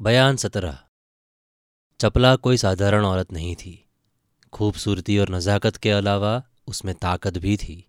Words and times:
बयान 0.00 0.36
सत्रह। 0.36 0.78
चपला 2.00 2.36
कोई 2.36 2.56
साधारण 2.56 3.04
औरत 3.04 3.32
नहीं 3.32 3.54
थी। 3.56 3.86
खूबसूरती 4.52 5.18
और 5.18 5.30
नज़ाकत 5.30 5.76
के 5.76 5.90
अलावा 5.90 6.42
उसमें 6.68 6.94
ताकत 6.94 7.38
भी 7.38 7.56
थी। 7.56 7.86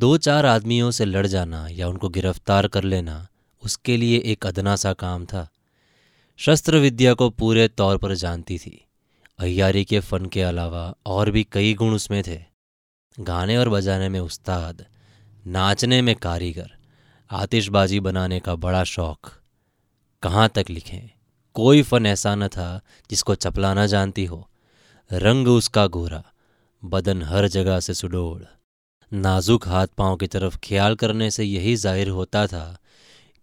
दो 0.00 0.16
चार 0.16 0.46
आदमियों 0.46 0.90
से 0.90 1.04
लड़ 1.04 1.26
जाना 1.26 1.68
या 1.68 1.88
उनको 1.88 2.08
गिरफ़्तार 2.08 2.66
कर 2.66 2.84
लेना, 2.84 3.28
उसके 3.62 3.96
लिए 3.96 4.18
एक 4.18 4.46
अदना 4.46 4.76
सा 4.76 4.92
काम 4.92 5.26
था। 5.26 5.48
शस्त्र 6.36 6.76
विद्या 6.76 7.14
को 7.14 7.30
पूरे 7.30 7.68
तौर 7.68 7.98
पर 7.98 8.14
जानती 8.14 8.58
थी। 8.58 8.86
अय्यारी 9.38 9.84
के 9.84 10.00
फन 10.00 10.26
के 10.26 10.42
अलावा 10.42 10.94
और 11.06 11.30
भी 11.30 11.44
कई 11.44 11.74
गुण 11.74 11.94
उसमें 11.94 12.22
थे। 12.26 12.44
गाने 13.20 13.56
और 13.56 13.68
बजाने 13.68 14.08
में 14.08 14.20
उस्ताद, 14.20 14.84
नाचने 15.46 16.02
में 16.02 16.14
कारीगर, 16.14 16.76
आतिशबाजी 17.30 18.00
बनाने 18.00 18.40
का 18.40 18.54
बड़ा 18.54 18.84
शौक। 18.84 19.32
कहाँ 20.22 20.48
तक 20.48 20.64
लिखें? 20.70 21.17
कोई 21.56 21.82
फन 21.82 22.06
ऐसा 22.06 22.34
न 22.34 22.48
था 22.48 22.80
जिसको 23.10 23.34
चपला 23.34 23.72
न 23.74 23.86
जानती 23.86 24.24
हो। 24.24 24.48
रंग 25.10 25.48
उसका 25.48 25.86
गोरा, 25.86 26.22
बदन 26.82 27.22
हर 27.22 27.48
जगह 27.48 27.80
से 27.80 27.94
सुडोल 27.94 28.46
नाजुक 29.12 29.66
हाथ 29.68 29.86
पाँव 29.86 30.16
की 30.16 30.26
तरफ़ 30.26 30.56
ख्याल 30.64 30.94
करने 30.94 31.30
से 31.30 31.44
यही 31.44 31.74
ज़ाहिर 31.76 32.08
होता 32.08 32.46
था 32.46 32.78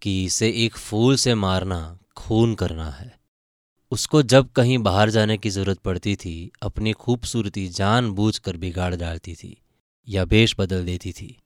कि 0.02 0.24
इसे 0.24 0.50
एक 0.64 0.76
फूल 0.76 1.16
से 1.16 1.34
मारना, 1.34 1.98
खून 2.16 2.54
करना 2.54 2.90
है। 2.90 3.14
उसको 3.92 4.22
जब 4.22 4.50
कहीं 4.52 4.78
बाहर 4.78 5.10
जाने 5.10 5.36
की 5.38 5.50
ज़रूरत 5.50 5.78
पड़ती 5.78 6.14
थी, 6.16 6.50
अपनी 6.62 6.92
खूबसूरती 6.92 7.68
जानबूझ 7.68 8.38
कर 8.38 8.56
बिगाड़ 8.56 8.94
डालती 8.94 9.34
थी 9.34 9.56
या 10.08 10.24
बेश 10.24 10.54
बदल 10.58 10.84
देती 10.84 11.12
थी। 11.12 11.36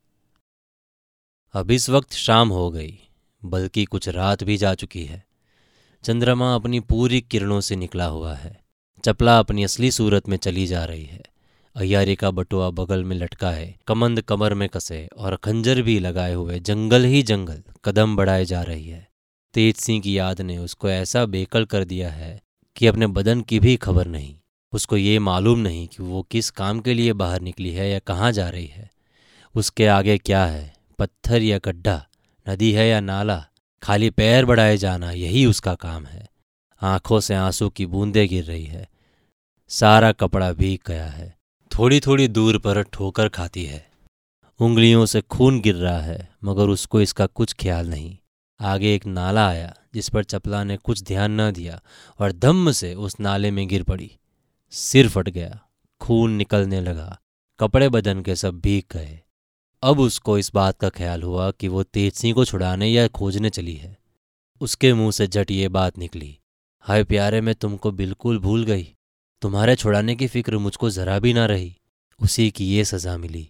अब 1.54 1.70
इस 1.70 1.90
वक्त 1.90 2.12
शाम 2.12 2.48
हो 2.48 2.70
गई, 2.70 2.98
बल्कि 3.42 3.84
कुछ 3.84 4.08
रात 4.08 4.44
भी 4.44 4.56
जा 4.56 4.74
चुकी 4.74 5.04
है। 5.04 5.24
चंद्रमा 6.04 6.54
अपनी 6.54 6.80
पूरी 6.80 7.20
किरणों 7.20 7.60
से 7.60 7.76
निकला 7.76 8.04
हुआ 8.04 8.34
है। 8.34 8.60
चपला 9.04 9.38
अपनी 9.38 9.64
असली 9.64 9.90
सूरत 9.90 10.28
में 10.28 10.36
चली 10.36 10.66
जा 10.66 10.84
रही 10.84 11.04
है। 11.04 11.22
अयारी 11.76 12.14
का 12.14 12.30
बटुआ 12.30 12.70
बगल 12.70 13.04
में 13.04 13.16
लटका 13.16 13.50
है, 13.50 13.78
कमंद 13.86 14.20
कमर 14.20 14.54
में 14.54 14.68
कसे, 14.68 15.08
और 15.16 15.36
खंजर 15.36 15.82
भी 15.82 15.98
लगाए 15.98 16.34
हुए 16.34 16.60
जंगल 16.60 17.04
ही 17.04 17.22
जंगल, 17.22 17.62
कदम 17.84 18.16
बढ़ाए 18.16 18.44
जा 18.44 18.62
रही 18.62 18.88
है। 18.88 19.08
तेज 19.54 19.76
सिंह 19.76 20.00
की 20.00 20.18
याद 20.18 20.40
ने 20.40 20.58
उसको 20.58 20.90
ऐसा 20.90 21.26
बेकल 21.26 21.64
कर 21.64 21.84
दिया 21.84 22.10
है 22.10 22.42
कि 22.76 22.86
अपने 22.86 23.06
बदन 23.06 23.40
की 23.40 23.60
भी 23.60 23.76
खबर 23.76 24.06
नहीं। 24.06 24.36
उसको 24.72 24.96
ये 24.96 25.18
मालूम 25.18 25.58
नहीं 25.58 25.88
कि 25.88 26.02
वो 26.02 26.22
किस 26.22 26.50
काम 26.50 26.80
के 26.80 26.94
लिए 26.94 27.12
बाहर 27.12 27.40
निकली 27.40 27.70
है 27.70 27.90
या 27.90 27.98
कहाँ 27.98 28.32
जा 28.32 28.48
रही 28.48 28.66
है। 28.66 28.90
उसके 29.54 29.86
आगे 29.86 30.18
क्या 30.18 30.46
है? 30.46 30.74
पत्थर 30.98 31.42
या 31.42 31.58
गड्ढा? 31.58 32.06
नदी 32.48 32.72
है 32.72 32.88
या 32.88 33.00
नाला? 33.00 33.46
खाली 33.82 34.10
पैर 34.10 34.44
बढ़ाए 34.44 34.76
जाना 34.76 35.10
यही 35.10 35.46
उसका 35.46 35.74
काम 35.74 36.06
है। 36.06 36.28
आँखों 36.82 37.20
से 37.20 37.34
आँसू 37.34 37.68
की 37.68 37.86
बूंदें 37.86 38.28
गिर 38.28 38.44
रही 38.44 38.64
है। 38.64 38.88
सारा 39.68 40.12
कपड़ा 40.12 40.52
भीग 40.52 40.80
गया 40.86 41.06
है। 41.06 41.38
थोड़ी 41.78 42.00
थोड़ी 42.00 42.28
दूर 42.28 42.58
पर 42.58 42.82
ठोकर 42.82 43.28
खाती 43.28 43.64
है। 43.64 43.90
उंगलियों 44.60 45.06
से 45.06 45.20
खून 45.20 45.60
गिर 45.60 45.74
रहा 45.74 46.00
है, 46.00 46.28
मगर 46.44 46.68
उसको 46.68 47.00
इसका 47.00 47.26
कुछ 47.26 47.52
ख्याल 47.52 47.88
नहीं। 47.88 48.16
आगे 48.60 48.94
एक 48.94 49.06
नाला 49.06 49.48
आया, 49.48 49.76
जिस 49.94 50.08
पर 50.08 50.24
चपला 50.24 50.64
ने 50.64 50.76
कुछ 50.76 51.02
ध्यान 51.02 51.40
न 51.40 51.52
दिया, 51.52 51.82
और 52.18 52.32
धम्म 52.32 52.72
से 52.72 52.94
उस 52.94 53.20
नाले 53.20 53.50
में 53.50 53.68
गिर 53.68 53.82
पड़ी। 53.82 54.16
सिर 54.70 55.08
फट 55.08 55.28
गया, 55.28 55.60
खून 56.00 56.32
निकलने 56.32 56.80
लगा। 56.80 57.18
कपड़े 57.60 57.88
बदन 57.88 58.22
के 58.22 58.36
सब 58.36 58.60
भीग 58.60 58.84
गए। 58.92 59.20
अब 59.82 60.00
उसको 60.00 60.36
इस 60.38 60.50
बात 60.54 60.78
का 60.78 60.88
ख्याल 60.88 61.22
हुआ 61.22 61.50
कि 61.50 61.68
वो 61.68 61.82
तेज 61.82 62.12
सिंह 62.12 62.34
को 62.34 62.44
छुड़ाने 62.44 62.86
या 62.88 63.06
खोजने 63.08 63.50
चली 63.50 63.74
है। 63.74 63.96
उसके 64.60 64.92
मुँह 64.94 65.10
से 65.10 65.26
जट 65.26 65.50
ये 65.50 65.68
बात 65.68 65.98
निकली, 65.98 66.36
हाय 66.84 67.04
प्यारे, 67.04 67.40
मैं 67.40 67.54
तुमको 67.54 67.90
बिल्कुल 67.90 68.38
भूल 68.38 68.64
गई। 68.64 68.86
तुम्हारे 69.42 69.76
छुड़ाने 69.76 70.14
की 70.14 70.26
फ़िक्र 70.26 70.58
मुझको 70.58 70.90
जरा 70.90 71.18
भी 71.18 71.32
ना 71.32 71.46
रही। 71.46 71.74
उसी 72.20 72.50
की 72.50 72.64
ये 72.66 72.84
सजा 72.84 73.16
मिली। 73.16 73.48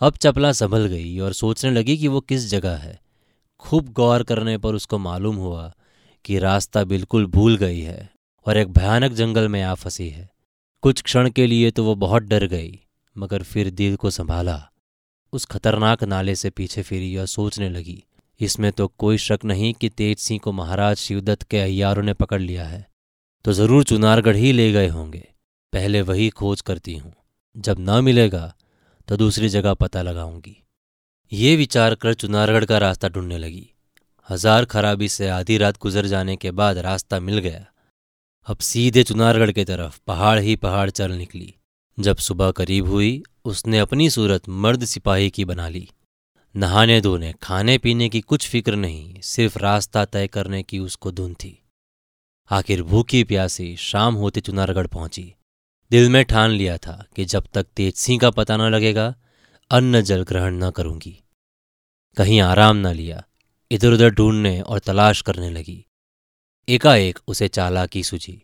अब 0.00 0.16
चपला 0.16 0.50
संभल 0.52 0.86
गई 0.86 1.18
और 1.18 1.32
सोचने 1.32 1.70
लगी 1.70 1.96
कि 1.96 2.08
वो 2.08 2.20
किस 2.20 2.48
जगह 2.48 2.76
है। 2.76 2.98
खूब 3.62 3.92
गौर 3.92 4.22
करने 4.22 4.56
पर 4.58 4.74
उसको 4.74 4.98
मालूम 4.98 5.36
हुआ 5.36 5.72
कि 6.24 6.38
रास्ता 6.38 6.82
बिल्कुल 6.84 7.26
भूल 7.26 7.56
गई 7.56 7.80
है 7.80 8.08
और 8.46 8.56
एक 8.56 8.72
भयानक 8.72 9.12
जंगल 9.12 9.48
में 9.48 9.62
आ 9.62 9.74
फंसी 9.74 10.08
है। 10.08 10.28
कुछ 10.82 11.02
क्षण 11.02 11.30
के 11.30 11.46
लिए 11.46 11.70
तो 11.70 11.84
वो 11.84 11.94
बहुत 11.96 12.22
डर 12.22 12.46
गई, 12.46 12.78
मगर 13.16 13.42
फिर 13.42 13.70
दिल 13.70 13.96
को 13.96 14.10
संभाला। 14.10 14.58
उस 15.32 15.44
खतरनाक 15.46 16.04
नाले 16.04 16.34
से 16.34 16.50
पीछे 16.50 16.82
फिरी 16.82 17.16
और 17.16 17.26
सोचने 17.28 17.68
लगी, 17.70 18.02
इसमें 18.40 18.70
तो 18.72 18.86
कोई 18.88 19.18
शक 19.18 19.44
नहीं 19.44 19.72
कि 19.74 19.88
तेज 19.90 20.18
सिंह 20.18 20.40
को 20.44 20.52
महाराज 20.54 20.96
शिवदत्त 20.98 21.42
के 21.42 21.58
अयारों 21.58 22.02
ने 22.02 22.14
पकड़ 22.14 22.40
लिया 22.40 22.64
है। 22.66 22.86
तो 23.44 23.52
ज़रूर 23.52 23.84
चुनारगढ़ 23.84 24.36
ही 24.36 24.52
ले 24.52 24.70
गए 24.72 24.88
होंगे। 24.88 25.26
पहले 25.72 26.02
वही 26.02 26.28
खोज 26.30 26.60
करती 26.60 26.94
हूँ। 26.96 27.12
जब 27.56 27.76
न 27.80 28.02
मिलेगा 28.04 28.52
तो 29.08 29.16
दूसरी 29.16 29.48
जगह 29.48 29.74
पता 29.74 30.02
लगाऊँगी। 30.02 30.56
ये 31.32 31.54
विचार 31.56 31.94
कर 31.94 32.14
चुनारगढ़ 32.14 32.64
का 32.64 32.78
रास्ता 32.78 33.08
ढूँढने 33.08 33.38
लगी। 33.38 33.68
हज़ार 34.28 34.64
खराबी 34.64 35.08
से 35.08 35.28
आधी 35.28 35.58
रात 35.58 35.78
गुजर 35.82 36.06
जाने 36.06 36.36
के 36.36 36.50
बाद 36.52 36.78
रास्ता 36.78 37.20
मिल 37.20 37.38
गया। 37.38 37.64
अब 38.46 38.58
सीधे 38.62 39.02
चुनारगढ़ 39.04 39.50
की 39.50 39.64
तरफ़ 39.64 39.98
पहाड़ 40.06 40.38
ही 40.38 40.56
पहाड़ 40.56 40.88
चल 40.90 41.12
निकली। 41.12 41.54
जब 42.00 42.16
सुबह 42.16 42.50
करीब 42.50 42.86
हुई, 42.86 43.22
उसने 43.44 43.78
अपनी 43.78 44.10
सूरत 44.10 44.48
मर्द 44.48 44.84
सिपाही 44.84 45.30
की 45.30 45.44
बना 45.44 45.68
ली। 45.68 45.90
नहाने 46.56 47.00
धोने, 47.00 47.34
खाने 47.42 47.78
पीने 47.78 48.08
की 48.08 48.20
कुछ 48.20 48.48
फ़िक्र 48.48 48.76
नहीं, 48.76 49.20
सिर्फ़ 49.20 49.58
रास्ता 49.58 50.04
तय 50.04 50.26
करने 50.26 50.62
की 50.62 50.78
उसको 50.78 51.12
धुन 51.12 51.34
थी। 51.34 51.62
आखिर 52.50 52.82
भूखी 52.82 53.24
प्यासी 53.24 53.76
शाम 53.76 54.14
होते 54.14 54.40
चुनारगढ़ 54.40 54.86
पहुँची। 54.86 55.34
दिल 55.90 56.10
में 56.10 56.24
ठान 56.24 56.50
लिया 56.50 56.78
था 56.78 57.06
कि 57.16 57.24
जब 57.24 57.46
तक 57.54 57.66
तेज 57.76 57.94
सिंह 57.94 58.20
का 58.20 58.30
पता 58.30 58.56
न 58.56 58.60
लगेगा, 58.60 59.14
अन्न 59.70 60.00
जल 60.00 60.22
ग्रहण 60.22 60.64
न 60.64 60.70
करूँगी। 60.70 61.22
कहीं 62.16 62.40
आराम 62.40 62.76
न 62.76 62.86
लिया 62.86 63.24
इधर 63.70 63.92
उधर 63.92 64.10
ढूँढने 64.10 64.60
और 64.60 64.78
तलाश 64.78 65.22
करने 65.22 65.50
लगी। 65.50 65.86
एकाएक 66.68 67.18
उसे 67.28 67.48
चालाकी 67.48 68.02
सूझी। 68.02 68.42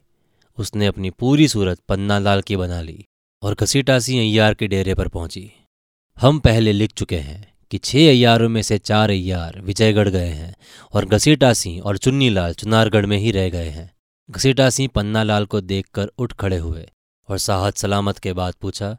उसने 0.58 0.86
अपनी 0.86 1.10
पूरी 1.10 1.48
सूरत 1.48 1.80
पन्ना 1.80 2.18
लाल 2.18 2.42
की 2.42 2.56
बना 2.56 2.80
ली। 2.80 3.06
और 3.44 3.54
घसीटासी 3.54 4.18
अय्यार 4.18 4.54
के 4.54 4.66
डेरे 4.66 4.94
पर 4.94 5.08
पहुँची। 5.08 5.52
हम 6.20 6.38
पहले 6.38 6.72
लिख 6.72 6.92
चुके 6.92 7.18
हैं 7.18 7.54
कि 7.70 7.78
छह 7.78 7.98
अय्यारों 7.98 8.48
में 8.48 8.62
से 8.62 8.78
चार 8.78 9.10
अय्यार 9.10 9.60
विजयगढ़ 9.60 10.08
गए 10.08 10.28
हैं 10.28 10.56
और 10.92 11.04
घसीटासी 11.04 11.80
और 11.80 11.98
चुन्नीलाल 11.98 12.54
चुनारगढ़ 12.54 13.06
में 13.06 13.18
ही 13.18 13.30
रह 13.30 13.50
गए 13.50 13.68
हैं। 13.68 13.94
घसीटा 14.30 14.38
घसीटासी 14.38 14.88
पन्नालाल 14.88 15.46
को 15.46 15.60
देखकर 15.60 16.06
उठ 16.06 16.32
खड़े 16.32 16.56
हुए 16.56 16.90
और 17.28 17.38
साहत 17.38 17.76
सलामत 17.76 18.18
के 18.18 18.32
बाद 18.32 18.54
पूछा, 18.60 18.98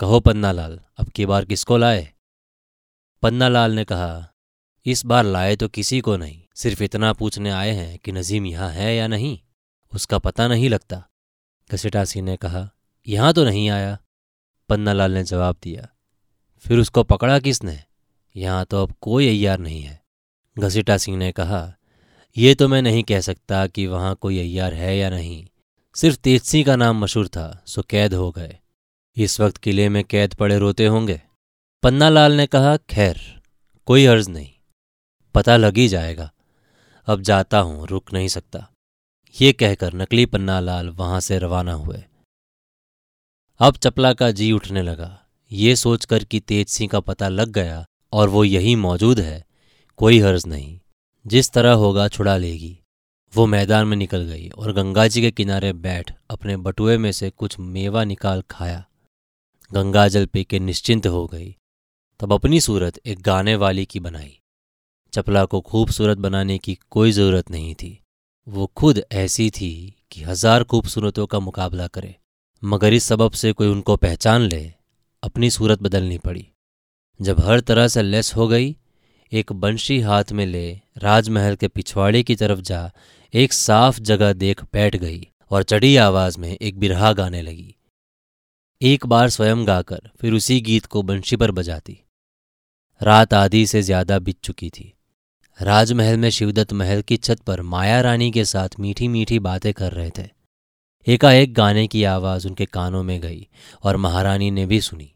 कहो 0.00 0.20
पन्नालाल, 0.20 0.80
अब 0.98 1.08
की 1.08 1.26
बार 1.26 1.44
किसको 1.44 1.76
लाए? 1.76 2.12
पन्नालाल 3.22 3.72
ने 3.72 3.84
कहा, 3.84 4.32
इस 4.86 5.06
बार 5.06 5.24
लाए 5.24 5.56
तो 5.56 5.68
किसी 5.68 6.00
को 6.00 6.16
नहीं, 6.16 6.42
सिर्फ़ 6.54 6.82
इतना 6.82 7.12
पूछने 7.12 7.50
आए 7.50 7.70
हैं 7.70 7.98
कि 7.98 8.12
नजीम 8.12 8.46
यहाँ 8.46 8.70
है 8.70 8.96
या 8.96 9.06
नहीं, 9.06 9.38
उसका 9.94 10.18
पता 10.18 10.48
नहीं 10.48 10.68
लगता। 10.68 11.08
घसीटासी 11.72 12.22
ने 12.22 12.36
कहा 12.36 12.70
यहाँ 13.06 13.32
तो 13.32 13.44
नहीं 13.44 13.68
आया। 13.70 13.98
पन्नालाल 14.68 15.12
ने 15.12 15.22
जवाब 15.24 15.56
दिया, 15.62 15.88
फिर 16.64 16.78
उसको 16.78 17.02
पकड़ा 17.02 17.38
किसने? 17.38 17.78
यहाँ 18.36 18.64
तो 18.64 18.82
अब 18.82 18.94
कोई 19.00 19.28
अय्यार 19.28 19.58
नहीं 19.58 19.82
है। 19.82 20.00
घसीटा 20.56 20.96
सिंह 20.96 21.16
ने 21.16 21.30
कहा 21.32 21.72
यह 22.36 22.54
तो 22.54 22.68
मैं 22.68 22.80
नहीं 22.82 23.02
कह 23.02 23.20
सकता 23.20 23.66
कि 23.66 23.86
वहाँ 23.86 24.14
कोई 24.14 24.38
अय्यार 24.38 24.74
है 24.74 24.96
या 24.98 25.08
नहीं। 25.10 25.46
सिर्फ़ 25.94 26.16
तेज 26.16 26.42
सिंह 26.42 26.64
का 26.66 26.76
नाम 26.76 27.00
मशहूर 27.00 27.28
था, 27.28 27.62
सो 27.66 27.82
कैद 27.82 28.14
हो 28.14 28.30
गए। 28.30 28.58
इस 29.16 29.40
वक्त 29.40 29.56
किले 29.56 29.88
में 29.88 30.02
कैद 30.04 30.34
पड़े 30.34 30.58
रोते 30.58 30.86
होंगे। 30.86 31.20
पन्नालाल 31.82 32.32
ने 32.32 32.46
कहा, 32.46 32.76
खैर, 32.76 33.20
कोई 33.88 34.06
अर्ज़ 34.06 34.30
नहीं। 34.30 34.50
पता 35.34 35.56
लग 35.56 35.76
ही 35.76 35.88
जाएगा। 35.88 36.30
अब 37.08 37.20
जाता 37.20 37.58
हूँ, 37.58 37.86
रुक 37.86 38.12
नहीं 38.12 38.28
सकता। 38.28 38.66
ये 39.36 39.52
कहकर 39.52 39.94
नकली 39.94 40.26
पन्नालाल 40.26 40.88
वहाँ 40.88 41.20
से 41.20 41.38
रवाना 41.38 41.72
हुए। 41.72 42.02
अब 43.60 43.76
चपला 43.76 44.12
का 44.12 44.30
जी 44.30 44.50
उठने 44.52 44.82
लगा। 44.82 45.18
ये 45.50 45.74
सोचकर 45.76 46.24
कि 46.24 46.38
तेज 46.40 46.68
सिंह 46.68 46.88
का 46.90 47.00
पता 47.00 47.28
लग 47.28 47.48
गया 47.48 47.84
और 48.12 48.28
वो 48.28 48.44
यही 48.44 48.74
मौजूद 48.76 49.20
है, 49.20 49.44
कोई 49.98 50.18
हर्ज 50.20 50.46
नहीं। 50.46 50.78
जिस 51.26 51.50
तरह 51.52 51.72
होगा 51.72 52.06
छुड़ा 52.08 52.36
लेगी। 52.36 52.78
वो 53.32 53.46
मैदान 53.46 53.86
में 53.86 53.96
निकल 53.96 54.22
गई 54.22 54.48
और 54.48 54.72
गंगा 54.72 55.06
जी 55.08 55.20
के 55.20 55.30
किनारे 55.30 55.72
बैठ 55.72 56.10
अपने 56.30 56.56
बटुए 56.56 56.96
में 56.98 57.10
से 57.12 57.30
कुछ 57.30 57.58
मेवा 57.58 58.04
निकाल 58.04 58.42
खाया। 58.50 58.84
गंगा 59.70 60.06
जल 60.08 60.26
पी 60.26 60.44
के 60.44 60.58
निश्चिंत 60.58 61.06
हो 61.06 61.26
गई। 61.26 61.54
तब 62.20 62.32
अपनी 62.32 62.60
सूरत 62.60 62.98
एक 63.06 63.20
गाने 63.20 63.54
वाली 63.56 63.84
की 63.84 64.00
बनाई। 64.00 64.38
चपला 65.12 65.44
को 65.44 65.60
खूबसूरत 65.60 66.18
बनाने 66.18 66.58
की 66.58 66.78
कोई 66.90 67.12
ज़रूरत 67.12 67.50
नहीं 67.50 67.74
थी। 67.74 67.98
वो 68.46 68.66
खुद 68.76 69.02
ऐसी 69.12 69.50
थी 69.50 69.72
कि 70.12 70.22
हज़ार 70.22 70.64
खूबसूरतों 70.64 71.26
का 71.26 71.38
मुकाबला 71.38 71.86
करे। 71.86 72.14
मगर 72.62 72.92
इस 72.92 73.04
सबब 73.04 73.32
से 73.32 73.52
कोई 73.52 73.66
उनको 73.66 73.96
पहचान 73.96 74.42
ले, 74.42 74.72
अपनी 75.22 75.50
सूरत 75.50 75.82
बदलनी 75.82 76.18
पड़ी। 76.18 76.46
जब 77.20 77.40
हर 77.40 77.60
तरह 77.60 77.88
से 77.88 78.02
लेस 78.02 78.34
हो 78.36 78.48
गई, 78.48 78.76
एक 79.32 79.52
बंशी 79.52 80.00
हाथ 80.00 80.32
में 80.32 80.46
ले 80.46 80.80
राजमहल 80.98 81.56
के 81.56 81.68
पिछवाड़े 81.68 82.22
की 82.22 82.34
तरफ़ 82.34 82.60
जा, 82.60 82.90
एक 83.34 83.52
साफ़ 83.52 84.00
जगह 84.00 84.32
देख 84.32 84.62
बैठ 84.62 84.96
गई 84.96 85.28
और 85.50 85.62
चढ़ी 85.62 85.96
आवाज़ 85.96 86.38
में 86.38 86.56
एक 86.56 86.78
बिरहा 86.78 87.12
गाने 87.12 87.42
लगी। 87.42 87.74
एक 88.80 89.06
बार 89.06 89.28
स्वयं 89.28 89.66
गाकर 89.66 90.10
फिर 90.20 90.32
उसी 90.32 90.60
गीत 90.60 90.86
को 90.86 91.02
बंशी 91.02 91.36
पर 91.36 91.50
बजाती। 91.50 91.98
रात 93.00 93.34
आधी 93.34 93.66
से 93.66 93.82
ज़्यादा 93.82 94.18
बीत 94.18 94.38
चुकी 94.44 94.70
थी। 94.70 94.92
राजमहल 95.62 96.16
में 96.16 96.30
शिवदत्त 96.30 96.72
महल 96.72 97.02
की 97.02 97.16
छत 97.16 97.40
पर 97.40 97.62
माया 97.62 98.00
रानी 98.00 98.30
के 98.30 98.44
साथ 98.44 98.68
मीठी 98.80 99.08
मीठी 99.08 99.38
बातें 99.38 99.72
कर 99.72 99.92
रहे 99.92 100.10
थे। 100.10 100.41
एकाएक 101.06 101.54
गाने 101.54 101.86
की 101.86 102.04
आवाज़ 102.04 102.48
उनके 102.48 102.66
कानों 102.66 103.02
में 103.02 103.20
गई 103.20 103.48
और 103.82 103.96
महारानी 103.96 104.50
ने 104.50 104.66
भी 104.66 104.80
सुनी। 104.80 105.12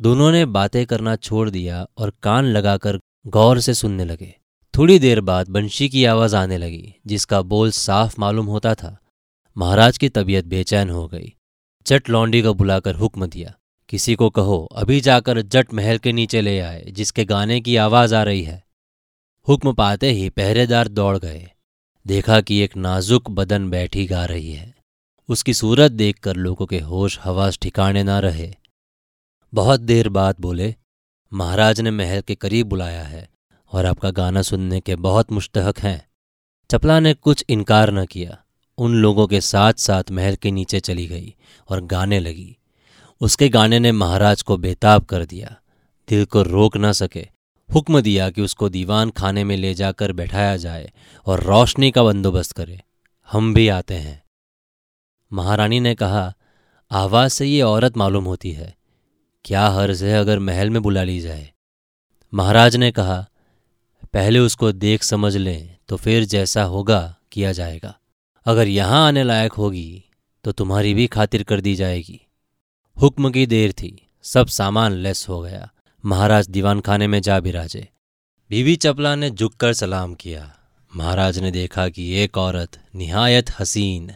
दोनों 0.00 0.32
ने 0.32 0.44
बातें 0.46 0.86
करना 0.86 1.16
छोड़ 1.16 1.50
दिया 1.50 1.86
और 1.98 2.12
कान 2.22 2.44
लगाकर 2.44 2.98
गौर 3.26 3.60
से 3.60 3.74
सुनने 3.74 4.04
लगे। 4.04 4.36
थोड़ी 4.76 4.98
देर 4.98 5.20
बाद 5.20 5.48
बंशी 5.48 5.88
की 5.88 6.04
आवाज़ 6.04 6.36
आने 6.36 6.58
लगी, 6.58 6.94
जिसका 7.06 7.42
बोल 7.42 7.70
साफ़ 7.70 8.14
मालूम 8.18 8.46
होता 8.46 8.74
था। 8.74 8.98
महाराज 9.58 9.98
की 9.98 10.08
तबीयत 10.08 10.44
बेचैन 10.44 10.90
हो 10.90 11.08
गई। 11.08 11.34
जट 11.86 12.08
लौंडी 12.08 12.42
को 12.42 12.54
बुलाकर 12.54 12.94
हुक्म 12.94 13.26
दिया, 13.26 13.54
किसी 13.88 14.14
को 14.14 14.30
कहो, 14.30 14.68
अभी 14.76 15.00
जाकर 15.00 15.40
जट 15.42 15.74
महल 15.74 15.98
के 15.98 16.12
नीचे 16.12 16.40
ले 16.40 16.60
आए, 16.60 16.84
जिसके 16.90 17.24
गाने 17.24 17.60
की 17.60 17.76
आवाज़ 17.76 18.14
आ 18.14 18.22
रही 18.22 18.42
है। 18.42 18.64
हुक्म 19.48 19.72
पाते 19.72 20.10
ही 20.10 20.30
पहरेदार 20.30 20.88
दौड़ 20.88 21.18
गए। 21.18 21.50
देखा 22.06 22.40
कि 22.40 22.58
एक 22.58 22.76
नाजुक 22.76 23.30
बदन 23.30 23.70
बैठी 23.70 24.06
गा 24.06 24.24
रही 24.24 24.52
है। 24.52 24.81
उसकी 25.32 25.54
सूरत 25.54 25.92
देखकर 25.92 26.36
लोगों 26.36 26.66
के 26.66 26.78
होश 26.78 27.18
हवास 27.24 27.58
ठिकाने 27.62 28.02
ना 28.02 28.18
रहे। 28.18 28.54
बहुत 29.54 29.80
देर 29.80 30.08
बाद 30.08 30.36
बोले, 30.40 30.74
महाराज 31.32 31.80
ने 31.80 31.90
महल 31.90 32.20
के 32.20 32.34
करीब 32.34 32.66
बुलाया 32.66 33.02
है 33.02 33.30
और 33.72 33.86
आपका 33.86 34.10
गाना 34.10 34.42
सुनने 34.42 34.80
के 34.80 34.96
बहुत 34.96 35.32
मुश्तहक 35.32 35.78
हैं। 35.78 36.08
चपला 36.70 37.00
ने 37.00 37.14
कुछ 37.14 37.44
इनकार 37.48 37.92
न 37.92 38.06
किया। 38.06 38.44
उन 38.78 38.94
लोगों 38.94 39.26
के 39.26 39.40
साथ 39.40 39.72
साथ 39.72 40.10
महल 40.10 40.36
के 40.36 40.50
नीचे 40.50 40.80
चली 40.80 41.06
गई 41.06 41.34
और 41.68 41.80
गाने 41.80 42.20
लगी। 42.20 42.56
उसके 43.20 43.48
गाने 43.48 43.78
ने 43.78 43.92
महाराज 43.92 44.42
को 44.42 44.56
बेताब 44.56 45.04
कर 45.04 45.24
दिया। 45.24 45.56
दिल 46.08 46.24
को 46.24 46.42
रोक 46.42 46.76
न 46.76 46.92
सके। 46.92 47.28
हुक्म 47.74 48.00
दिया 48.00 48.30
कि 48.30 48.42
उसको 48.42 48.68
दीवान 48.68 49.10
खाने 49.10 49.44
में 49.44 49.56
ले 49.56 49.74
जाकर 49.74 50.12
बैठाया 50.12 50.56
जाए 50.56 50.92
और 51.26 51.42
रोशनी 51.42 51.90
का 51.90 52.02
बंदोबस्त 52.02 52.52
करे। 52.52 52.80
हम 53.32 53.54
भी 53.54 53.68
आते 53.68 53.94
हैं। 53.94 54.21
महारानी 55.32 55.80
ने 55.80 55.94
कहा, 55.94 56.32
आवाज़ 56.90 57.32
से 57.32 57.46
ये 57.46 57.60
औरत 57.62 57.96
मालूम 57.96 58.24
होती 58.24 58.50
है, 58.52 58.74
क्या 59.44 59.66
हर्ज 59.68 60.02
है 60.04 60.18
अगर 60.18 60.38
महल 60.38 60.70
में 60.70 60.80
बुला 60.82 61.02
ली 61.02 61.20
जाए? 61.20 61.48
महाराज 62.32 62.76
ने 62.76 62.90
कहा, 62.92 63.26
पहले 64.12 64.38
उसको 64.38 64.72
देख 64.72 65.02
समझ 65.02 65.36
लें 65.36 65.76
तो 65.88 65.96
फिर 65.96 66.24
जैसा 66.24 66.62
होगा 66.64 67.14
किया 67.32 67.52
जाएगा। 67.52 67.94
अगर 68.46 68.68
यहाँ 68.68 69.06
आने 69.06 69.22
लायक 69.24 69.52
होगी 69.52 70.04
तो 70.44 70.52
तुम्हारी 70.52 70.94
भी 70.94 71.06
खातिर 71.06 71.42
कर 71.42 71.60
दी 71.60 71.74
जाएगी। 71.74 72.20
हुक्म 72.96 73.30
की 73.30 73.46
देर 73.46 73.72
थी, 73.72 74.08
सब 74.24 74.46
सामान 74.48 74.92
लेस 74.94 75.26
हो 75.28 75.40
गया। 75.40 75.68
महाराज 76.04 76.48
दीवान 76.48 76.80
खाने 76.80 77.06
में 77.06 77.20
जा 77.22 77.38
बिराजे। 77.40 77.88
बीवी 78.50 78.74
चपला 78.76 79.14
ने 79.14 79.30
झुककर 79.30 79.72
सलाम 79.72 80.14
किया। 80.14 80.50
महाराज 80.92 81.38
ने 81.38 81.50
देखा 81.50 81.88
कि 81.88 82.12
एक 82.14 82.38
औरत 82.38 82.78
निहायत 82.94 83.50
हसीन 83.60 84.10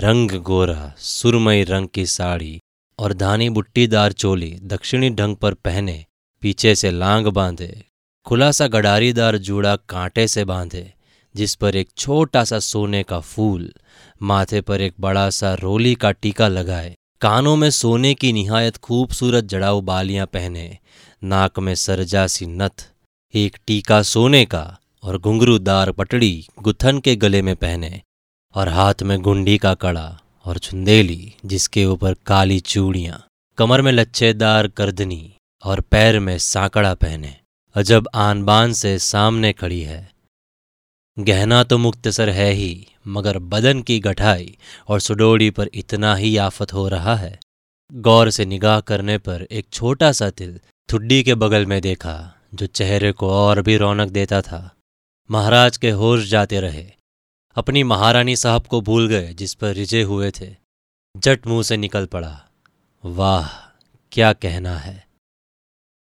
रंग 0.00 0.30
गोरा, 0.30 0.94
सुरमई 0.98 1.62
रंग 1.64 1.88
की 1.88 2.06
साड़ी 2.06 2.60
और 2.98 3.12
धानी 3.12 3.48
बुट्टीदार 3.50 4.12
चोली 4.12 4.50
दक्षिणी 4.62 5.10
ढंग 5.10 5.36
पर 5.36 5.54
पहने, 5.54 6.04
पीछे 6.42 6.74
से 6.74 6.90
लांग 6.90 7.26
बांधे 7.26 7.84
खुला 8.26 8.50
सा 8.50 8.66
गडारीदार 8.66 9.38
जूड़ा 9.38 9.74
कांटे 9.76 10.28
से 10.28 10.44
बांधे, 10.44 10.92
जिस 11.34 11.54
पर 11.54 11.76
एक 11.76 11.88
छोटा 11.96 12.44
सा 12.44 12.58
सोने 12.58 13.02
का 13.02 13.20
फूल, 13.20 13.72
माथे 14.22 14.60
पर 14.60 14.80
एक 14.80 14.94
बड़ा 15.00 15.30
सा 15.30 15.54
रोली 15.54 15.94
का 15.94 16.10
टीका 16.12 16.48
लगाए, 16.48 16.94
कानों 17.20 17.56
में 17.56 17.70
सोने 17.70 18.14
की 18.14 18.32
निहायत 18.32 18.76
खूबसूरत 18.76 19.44
जड़ाऊ 19.44 19.80
बालियाँ 19.80 20.26
पहने, 20.26 20.78
नाक 21.24 21.58
में 21.58 21.74
सरजा 21.74 22.26
सी 22.26 22.46
नथ, 22.46 22.90
एक 23.34 23.56
टीका 23.66 24.02
सोने 24.02 24.44
का 24.44 24.78
और 25.02 25.18
घुंघरूदार 25.18 25.92
पटड़ी 25.92 26.46
गुथन 26.62 26.98
के 26.98 27.16
गले 27.16 27.42
में 27.42 27.56
पहने। 27.56 28.00
और 28.54 28.68
हाथ 28.68 29.02
में 29.02 29.20
गुंडी 29.20 29.58
का 29.58 29.74
कड़ा 29.74 30.20
और 30.44 30.58
चुंदेली, 30.58 31.34
जिसके 31.46 31.84
ऊपर 31.84 32.14
काली 32.26 32.60
चूड़ियाँ, 32.60 33.26
कमर 33.58 33.82
में 33.82 33.92
लच्छेदार 33.92 34.66
गर्दनी 34.78 35.32
और 35.64 35.80
पैर 35.80 36.18
में 36.20 36.38
सांकड़ा 36.38 36.94
पहने, 36.94 37.34
अजब 37.74 38.08
आन 38.14 38.42
बान 38.44 38.72
से 38.72 38.98
सामने 38.98 39.52
खड़ी 39.52 39.80
है। 39.80 40.10
गहना 41.18 41.62
तो 41.64 41.78
मुक्तसर 41.78 42.30
है 42.30 42.50
ही, 42.52 42.86
मगर 43.06 43.38
बदन 43.38 43.82
की 43.82 43.98
गठाई 44.00 44.56
और 44.88 45.00
सुडोड़ी 45.00 45.50
पर 45.50 45.70
इतना 45.74 46.14
ही 46.14 46.36
आफत 46.36 46.72
हो 46.72 46.88
रहा 46.88 47.16
है। 47.16 47.38
गौर 47.92 48.30
से 48.30 48.44
निगाह 48.44 48.80
करने 48.80 49.18
पर 49.18 49.46
एक 49.50 49.66
छोटा 49.72 50.12
सा 50.12 50.30
तिल 50.30 50.60
थुड्डी 50.92 51.22
के 51.22 51.34
बगल 51.34 51.66
में 51.66 51.80
देखा, 51.82 52.34
जो 52.54 52.66
चेहरे 52.66 53.12
को 53.12 53.30
और 53.30 53.62
भी 53.62 53.76
रौनक 53.76 54.08
देता 54.08 54.42
था। 54.42 54.70
महाराज 55.30 55.76
के 55.76 55.90
होश 55.90 56.28
जाते 56.28 56.60
रहे। 56.60 56.97
अपनी 57.58 57.82
महारानी 57.82 58.36
साहब 58.36 58.66
को 58.66 58.80
भूल 58.80 59.08
गए, 59.08 59.34
जिस 59.34 59.54
पर 59.54 59.72
रिझे 59.74 60.02
हुए 60.02 60.30
थे। 60.30 60.56
जट 61.16 61.46
मुँह 61.46 61.62
से 61.62 61.76
निकल 61.76 62.06
पड़ा। 62.06 62.48
वाह, 63.04 63.48
क्या 64.12 64.32
कहना 64.32 64.76
है। 64.76 65.06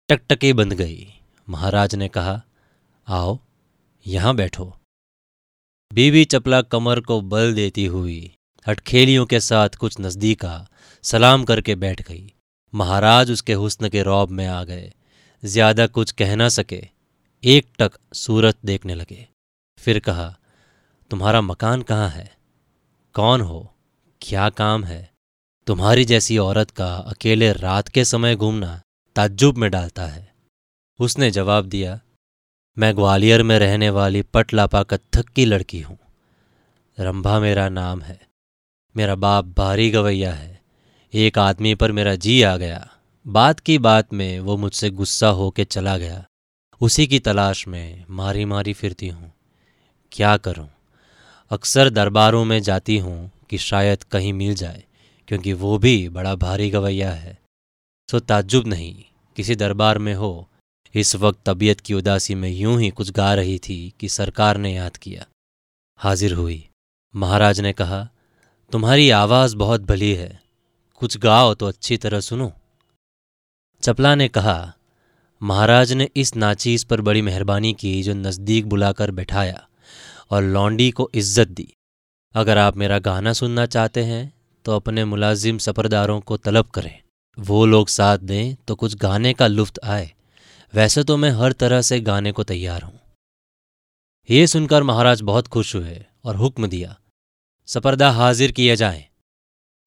टकटकी 0.09 0.53
बंद 0.53 0.74
गई। 0.74 1.13
महाराज 1.50 1.95
ने 1.95 2.07
कहा, 2.07 2.42
आओ, 3.09 3.39
यहाँ 4.07 4.36
बैठो। 4.36 4.74
बीबी 5.94 6.25
चपला 6.25 6.62
कमर 6.62 7.00
को 7.00 7.21
बल 7.21 7.53
देती 7.53 7.86
हुई 7.86 8.33
हटखेलियों 8.68 9.25
के 9.25 9.39
साथ 9.39 9.69
कुछ 9.69 10.00
नजदीका 10.00 10.68
सलाम 11.03 11.44
करके 11.44 11.75
बैठ 11.75 12.01
गई। 12.01 12.33
महाराज 12.75 13.31
उसके 13.31 13.53
हुस्न 13.53 13.89
के 13.89 14.03
रौब 14.03 14.30
में 14.30 14.48
आ 14.48 14.63
गए। 14.63 14.92
ज़्यादा 15.44 15.88
कुछ 15.88 16.12
कह 16.12 16.36
ना 16.36 16.50
सके, 16.50 16.88
एक 17.44 17.68
टक 17.80 18.00
सूरत 18.13 18.57
देखने 18.65 18.95
लगे। 18.95 19.27
फिर 19.80 20.00
कहा 20.00 20.36
तुम्हारा 21.12 21.42
मकान 21.42 21.81
कहाँ 21.81 22.10
है? 22.10 22.38
कौन 23.13 23.42
हो? 23.42 23.74
क्या 24.22 24.50
काम 24.50 24.84
है? 24.84 25.13
तुम्हारी 25.68 26.06
जैसी 26.06 26.38
औरत 26.38 26.72
का 26.72 26.96
अकेले 26.96 27.54
रात 27.54 27.88
के 27.88 28.06
समय 28.06 28.36
घूमना 28.36 28.81
ताज्जुब 29.16 29.58
में 29.58 29.72
डालता 29.72 30.06
है। 30.06 30.34
उसने 31.00 31.31
जवाब 31.31 31.66
दिया, 31.66 32.00
मैं 32.78 32.96
ग्वालियर 32.96 33.44
में 33.44 33.60
रहने 33.60 33.90
वाली 33.90 34.22
पटलापा 34.22 34.84
कत्थक 34.84 35.30
की 35.30 35.46
लड़की 35.46 35.81
हूँ। 35.81 35.98
रंभा 37.00 37.40
मेरा 37.40 37.69
नाम 37.69 38.02
है। 38.02 38.28
मेरा 38.98 39.15
बाप 39.15 39.46
भारी 39.46 39.91
गवैया 39.91 40.34
है। 40.34 40.62
एक 41.13 41.39
आदमी 41.39 41.75
पर 41.75 41.91
मेरा 41.91 42.15
जी 42.15 42.44
आ 42.44 42.58
गया। 42.58 42.89
बात 43.27 43.60
की 43.60 43.77
बात 43.77 44.13
में 44.13 44.39
वो 44.39 44.58
मुझसे 44.58 44.89
गुस्सा 44.89 45.27
होके 45.27 45.65
चला 45.65 45.98
गया। 45.98 46.25
उसी 46.82 47.08
की 47.08 47.20
तलाश 47.20 47.68
में 47.68 48.06
मारी 48.10 48.46
मारी 48.46 48.74
फिरती 48.74 49.08
हूँ। 49.08 49.34
क्या 50.12 50.38
करूँ? 50.38 50.70
अक्सर 51.51 51.89
दरबारों 51.89 52.46
में 52.46 52.62
जाती 52.62 52.98
हूँ 52.98 53.31
कि 53.50 53.58
शायद 53.58 54.03
कहीं 54.03 54.34
मिल 54.34 54.53
जाए, 54.55 54.84
क्योंकि 55.27 55.53
वो 55.53 55.77
भी 55.77 56.10
बड़ा 56.10 56.36
भारी 56.36 56.70
गवैया 56.70 57.12
है। 57.12 57.38
सो 58.12 58.20
ताज्जुब 58.20 58.67
नहीं, 58.67 59.03
किसी 59.36 59.55
दरबार 59.55 59.98
में 59.98 60.13
हो। 60.13 60.50
इस 60.96 61.15
वक्त 61.15 61.39
तबीयत 61.46 61.79
की 61.79 61.93
उदासी 61.93 62.36
में 62.36 62.50
यूँ 62.50 62.79
ही 62.81 62.89
कुछ 62.89 63.12
गा 63.12 63.34
रही 63.34 63.60
थी 63.60 63.93
कि 64.00 64.10
सरकार 64.10 64.58
ने 64.58 64.74
याद 64.74 64.98
किया। 64.98 65.25
हाजिर 65.98 66.34
हुई। 66.34 66.70
महाराज 67.15 67.62
ने 67.62 67.74
कहा, 67.74 68.10
तुम्हारी 68.72 69.10
आवाज़ 69.10 69.55
बहुत 69.55 69.81
भली 69.81 70.13
है। 70.13 70.41
कुछ 70.96 71.17
गाओ 71.17 71.53
तो 71.53 71.67
अच्छी 71.67 71.98
तरह 71.98 72.20
सुनो। 72.20 72.51
चपला 73.84 74.15
ने 74.15 74.27
कहा, 74.27 74.74
महाराज 75.43 75.93
ने 75.93 76.10
इस 76.15 76.36
नाचीज 76.36 76.84
पर 76.84 77.01
बड़ी 77.01 77.22
मेहरबानी 77.22 77.74
की 77.74 78.03
जो 78.03 78.13
नज़दीक 78.13 78.65
बुलाकर 78.65 79.12
बैठाया। 79.12 79.67
और 80.32 80.44
लौंडी 80.44 80.90
को 80.92 81.10
इज़्ज़त 81.16 81.48
दी। 81.50 81.68
अगर 82.36 82.58
आप 82.58 82.78
मेरा 82.78 83.00
गाना 83.02 83.34
सुनना 83.34 83.66
चाहते 83.68 84.04
हैं 84.04 84.32
तो 84.66 84.76
अपने 84.76 85.06
मुलाजिम 85.06 85.58
सफरदारों 85.58 86.20
को 86.22 86.38
तलब 86.40 86.66
करें। 86.68 86.98
वो 87.38 87.66
लोग 87.66 87.90
साथ 87.90 88.18
दें 88.20 88.56
तो 88.68 88.76
कुछ 88.76 88.96
गाने 88.98 89.34
का 89.34 89.48
लुफ्त 89.48 89.80
आए। 89.86 90.12
वैसे 90.74 91.04
तो 91.04 91.18
मैं 91.18 91.32
हर 91.34 91.52
तरह 91.54 91.82
से 91.82 92.00
गाने 92.02 92.32
को 92.32 92.44
तैयार 92.46 92.82
हूँ। 92.82 93.00
ये 94.30 94.48
सुनकर 94.48 94.84
महाराज 94.84 95.22
बहुत 95.24 95.48
खुश 95.48 95.76
हुए 95.76 96.04
और 96.26 96.36
हुक्म 96.36 96.68
दिया 96.68 96.96
सपरदा 97.68 98.10
हाजिर 98.12 98.52
किए 98.52 98.76
जाएँ। 98.76 99.04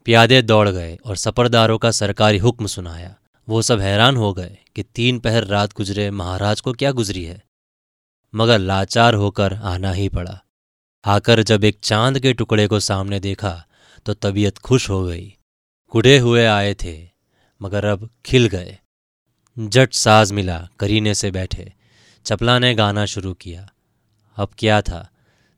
प्यादे 0.06 0.40
दौड़ 0.42 0.68
गए 0.68 0.94
और 0.96 1.16
सपरदारों 1.16 1.78
का 1.78 1.90
सरकारी 1.92 2.38
हुक्म 2.38 2.66
सुनाया। 2.68 3.14
वो 3.48 3.62
सब 3.62 3.80
हैरान 3.80 4.16
हो 4.16 4.32
गए 4.32 4.56
कि 4.76 4.82
तीन 4.84 5.18
पहर 5.18 5.44
रात 5.46 5.72
गुजरे, 5.72 6.10
महाराज 6.12 6.60
को 6.60 6.72
क्या 6.72 6.90
गुजरी 6.92 7.24
है? 7.24 7.42
मगर 8.34 8.58
लाचार 8.58 9.14
होकर 9.14 9.54
आना 9.54 9.92
ही 9.92 10.08
पड़ा। 10.08 10.40
आकर 11.04 11.42
जब 11.42 11.64
एक 11.64 11.78
चाँद 11.82 12.18
के 12.18 12.32
टुकड़े 12.32 12.66
को 12.66 12.80
सामने 12.80 13.20
देखा 13.20 13.64
तो 14.06 14.14
तबीयत 14.14 14.58
खुश 14.58 14.90
हो 14.90 15.04
गई। 15.04 15.36
कुड़े 15.88 16.18
हुए 16.18 16.46
आए 16.46 16.74
थे, 16.74 17.10
मगर 17.62 17.84
अब 17.84 18.10
खिल 18.26 18.46
गए। 18.46 18.78
जट 19.58 19.92
साज 19.92 20.32
मिला, 20.32 20.68
करीने 20.80 21.14
से 21.14 21.30
बैठे। 21.30 21.72
चपला 22.24 22.58
ने 22.58 22.74
गाना 22.74 23.06
शुरू 23.06 23.34
किया। 23.34 23.70
अब 24.36 24.48
क्या 24.58 24.82
था? 24.82 25.08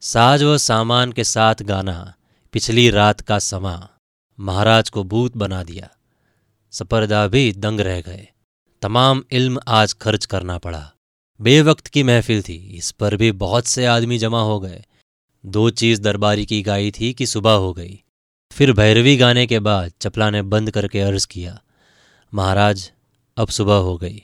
साज 0.01 0.43
व 0.43 0.59
सामान 0.59 1.13
के 1.13 1.25
साथ 1.25 1.55
गाना, 1.63 2.15
पिछली 2.53 2.91
रात 2.91 3.21
का 3.21 3.39
समा। 3.39 3.89
महाराज 4.41 4.91
को 4.91 5.05
भूत 5.05 5.37
बना 5.37 5.63
दिया। 5.65 5.89
सपरदा 6.71 7.29
भी 7.29 7.53
दंग 7.53 7.81
रह 7.81 8.01
गए। 8.01 8.29
तमाम 8.83 9.25
इल्म 9.31 9.61
आज 9.69 9.95
खर्च 9.95 10.25
करना 10.25 10.59
पड़ा। 10.59 10.93
बेवक्त 11.41 11.87
की 11.87 12.03
महफिल 12.03 12.43
थी। 12.43 12.57
इस 12.77 12.91
पर 12.91 13.17
भी 13.17 13.33
बहुत 13.33 13.67
से 13.67 13.85
आदमी 13.87 14.19
जमा 14.19 14.43
हो 14.43 14.61
गए। 14.61 14.85
दो 15.45 15.71
चीज़ 15.71 16.01
दरबारी 16.01 16.47
की 16.47 16.63
गाई 16.63 16.91
थी 16.91 17.13
कि 17.13 17.27
सुबह 17.27 17.51
हो 17.51 17.73
गई। 17.73 18.03
फिर 18.53 18.73
भैरवी 18.73 19.17
गाने 19.17 19.47
के 19.47 19.59
बाद 19.59 19.93
चपला 20.01 20.31
ने 20.31 20.43
बंद 20.43 20.71
करके 20.71 21.01
अर्ज़ 21.01 21.27
किया, 21.27 21.61
महाराज, 22.33 22.91
अब 23.37 23.49
सुबह 23.49 23.75
हो 23.75 23.97
गई। 23.97 24.23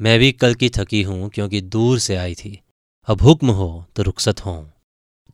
मैं 0.00 0.18
भी 0.18 0.32
कल 0.32 0.54
की 0.54 0.68
थकी 0.68 1.02
हूँ 1.02 1.28
क्योंकि 1.30 1.60
दूर 1.60 1.98
से 1.98 2.16
आई 2.16 2.34
थी। 2.34 2.60
अब 3.08 3.22
हुक्म 3.22 3.50
हो 3.50 3.86
तो 3.96 4.02
रुखसत 4.02 4.40
हों। 4.40 4.64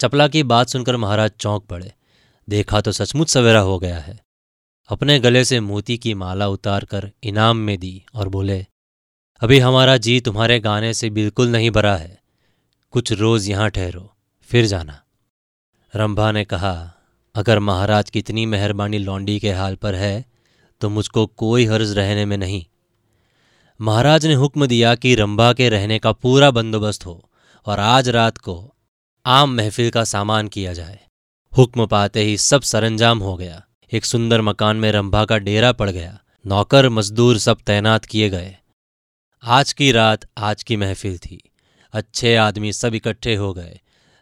चपला 0.01 0.29
की 0.29 0.43
बात 0.43 0.69
सुनकर 0.69 0.97
महाराज 0.97 1.31
चौंक 1.31 1.65
पड़े। 1.65 1.93
देखा 2.49 2.81
तो 2.81 2.93
सचमुच 2.93 3.29
सवेरा 3.29 3.61
हो 3.61 3.79
गया 3.79 3.99
है। 3.99 4.19
अपने 4.89 5.19
गले 5.19 5.45
से 5.45 5.61
मोती 5.61 5.99
की 5.99 6.15
माला 6.15 6.49
उतार 6.49 6.85
कर 6.85 7.11
इनाम 7.23 7.57
में 7.57 7.79
दी 7.79 8.03
और 8.15 8.29
बोले 8.29 8.67
अभी 9.43 9.59
हमारा 9.59 9.97
जी 9.97 10.21
तुम्हारे 10.21 10.59
गाने 10.61 10.93
से 10.95 11.09
बिल्कुल 11.11 11.49
नहीं 11.49 11.71
भरा 11.71 11.97
है। 11.97 12.19
कुछ 12.93 13.13
रोज 13.13 13.49
यहाँ 13.49 13.69
ठहरो, 13.71 14.15
फिर 14.51 14.67
जाना। 14.67 15.01
रंभा 15.95 16.31
ने 16.33 16.45
कहा, 16.45 16.93
अगर 17.35 17.59
महाराज 17.59 18.11
की 18.11 18.19
इतनी 18.19 18.47
मेहरबानी 18.47 18.99
लौंडी 18.99 19.39
के 19.41 19.53
हाल 19.53 19.75
पर 19.75 19.95
है 19.95 20.25
तो 20.81 20.89
मुझको 20.89 21.27
कोई 21.27 21.67
हर्ज 21.67 21.93
रहने 21.93 22.25
में 22.25 22.37
नहीं। 22.37 22.65
महाराज 23.81 24.27
ने 24.27 24.35
हुक्म 24.35 24.67
दिया 24.67 24.95
कि 24.95 25.15
रंभा 25.15 25.53
के 25.53 25.69
रहने 25.69 25.99
का 25.99 26.13
पूरा 26.13 26.51
बंदोबस्त 26.51 27.07
हो 27.07 27.31
और 27.67 27.81
आज 27.81 28.09
रात 28.11 28.39
को 28.39 28.59
आम 29.27 29.57
महफिल 29.57 29.91
का 29.91 30.05
सामान 30.07 30.49
किया 30.49 30.73
जाए। 30.73 30.99
हुक्म 31.53 31.87
पाते 31.87 32.23
ही 32.23 32.37
सब 32.41 32.63
सरंजाम 32.65 33.19
हो 33.19 33.37
गया। 33.37 33.63
एक 33.93 34.05
सुंदर 34.05 34.41
मकान 34.43 34.77
में 34.77 34.93
रंभा 34.93 35.25
का 35.25 35.39
डेरा 35.39 35.73
पड़ 35.73 35.91
गया। 35.91 36.19
नौकर, 36.45 36.89
मजदूर 36.89 37.39
सब 37.39 37.59
तैनात 37.67 38.05
किए 38.05 38.31
गए। 38.31 38.57
आज 39.49 39.73
की 39.73 39.93
रात 39.93 40.21
आज 40.39 40.63
की 40.63 40.77
महफिल 40.77 41.19
थी। 41.19 41.51
अच्छे 41.93 42.37
आदमी 42.37 42.73
सब 42.73 42.95
इकट्ठे 42.95 43.35
हो 43.35 43.55
गए। 43.55 43.81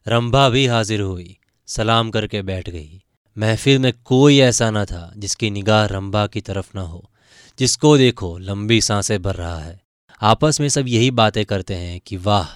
रंभा 0.08 0.48
भी 0.48 0.66
हाजिर 0.66 1.00
हुई। 1.00 1.38
सलाम 1.66 2.10
करके 2.10 2.42
बैठ 2.42 2.70
गई। 2.70 3.02
महफिल 3.38 3.78
में 3.78 3.92
कोई 4.04 4.38
ऐसा 4.38 4.70
न 4.70 4.84
था 4.84 5.12
जिसकी 5.16 5.50
निगाह 5.50 5.86
रंभा 5.86 6.26
की 6.26 6.40
तरफ़ 6.40 6.70
न 6.74 6.80
हो। 6.80 7.10
जिसको 7.58 7.98
देखो 7.98 8.38
लंबी 8.38 8.80
साँसें 8.80 9.22
भर 9.22 9.34
रहा 9.34 9.58
है। 9.58 9.82
आपस 10.22 10.60
में 10.60 10.68
सब 10.68 10.88
यही 10.88 11.10
बातें 11.10 11.46
करते 11.46 11.74
हैं 11.74 12.00
कि, 12.00 12.16
वाह, 12.16 12.48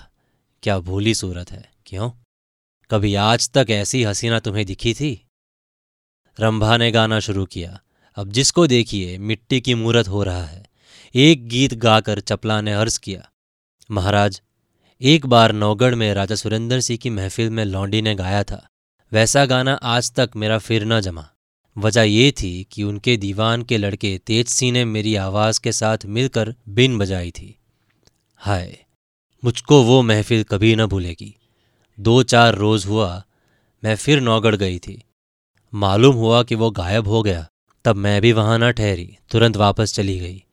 क्या 0.62 0.78
भूली 0.78 1.14
सूरत 1.14 1.50
है। 1.50 1.72
क्यों? 1.86 2.10
कभी 2.90 3.14
आज 3.14 3.50
तक 3.50 3.66
ऐसी 3.70 4.04
हसीना 4.04 4.40
तुम्हें 4.40 4.66
दिखी 4.66 4.94
थी? 4.94 5.26
रंभा 6.40 6.76
ने 6.76 6.90
गाना 6.90 7.20
शुरू 7.20 7.44
किया। 7.44 7.80
अब 8.16 8.32
जिसको 8.32 8.66
देखिए 8.66 9.18
मिट्टी 9.18 9.60
की 9.60 9.74
मूरत 9.74 10.08
हो 10.08 10.22
रहा 10.22 10.44
है। 10.44 10.67
एक 11.14 11.48
गीत 11.48 11.74
गाकर 11.74 12.20
चपला 12.20 12.60
ने 12.60 12.72
अर्ज़ 12.72 13.00
किया। 13.00 13.28
महाराज, 13.90 14.42
एक 15.00 15.26
बार 15.26 15.52
नौगढ़ 15.52 15.94
में 15.94 16.14
राजा 16.14 16.34
सुरेंद्र 16.34 16.80
सिंह 16.80 16.98
की 17.02 17.10
महफिल 17.10 17.50
में 17.50 17.64
लौंडी 17.64 18.02
ने 18.02 18.14
गाया 18.14 18.42
था। 18.44 18.68
वैसा 19.12 19.44
गाना 19.46 19.72
आज 19.72 20.12
तक 20.12 20.30
मेरा 20.36 20.58
फिर 20.58 20.84
न 20.84 21.00
जमा। 21.00 21.28
वजह 21.78 22.02
ये 22.02 22.32
थी 22.32 22.66
कि 22.72 22.82
उनके 22.82 23.16
दीवान 23.16 23.62
के 23.62 23.78
लड़के 23.78 24.18
तेज 24.18 24.48
सिंह 24.48 24.72
ने 24.72 24.84
मेरी 24.84 25.14
आवाज़ 25.14 25.60
के 25.60 25.72
साथ 25.72 25.98
मिलकर 26.04 26.54
बिन 26.68 26.98
बजाई 26.98 27.30
थी। 27.30 27.58
हाय, 28.36 28.78
मुझको 29.44 29.82
वो 29.82 30.02
महफिल 30.02 30.42
कभी 30.42 30.76
न 30.76 30.86
भूलेगी। 30.86 31.34
दो 32.00 32.22
चार 32.22 32.54
रोज 32.54 32.86
हुआ, 32.86 33.24
मैं 33.84 33.96
फिर 33.96 34.20
नौगढ़ 34.20 34.56
गई 34.56 34.78
थी। 34.78 35.04
मालूम 35.74 36.16
हुआ 36.16 36.42
कि 36.42 36.54
वो 36.54 36.70
गायब 36.70 37.08
हो 37.08 37.22
गया। 37.22 37.46
तब 37.84 37.96
मैं 37.96 38.20
भी 38.22 38.32
वहाँ 38.32 38.58
न 38.58 38.72
ठहरी, 38.72 39.16
तुरंत 39.30 39.56
वापस 39.56 39.94
चली 39.94 40.18
गई। 40.18 40.44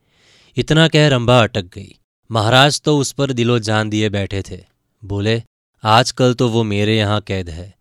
इतना 0.58 0.88
कह 0.88 1.08
रंभा 1.08 1.40
अटक 1.44 1.66
गई। 1.74 1.96
महाराज 2.30 2.80
तो 2.82 2.98
उस 2.98 3.12
पर 3.12 3.32
दिलो 3.34 3.58
जान 3.60 3.90
दिए 3.90 4.10
बैठे 4.10 4.42
थे। 4.42 4.60
बोले, 5.04 5.42
आजकल 5.84 6.34
तो 6.34 6.48
वो 6.50 6.64
मेरे 6.64 6.98
यहाँ 6.98 7.20
कैद 7.22 7.50
है। 7.50 7.74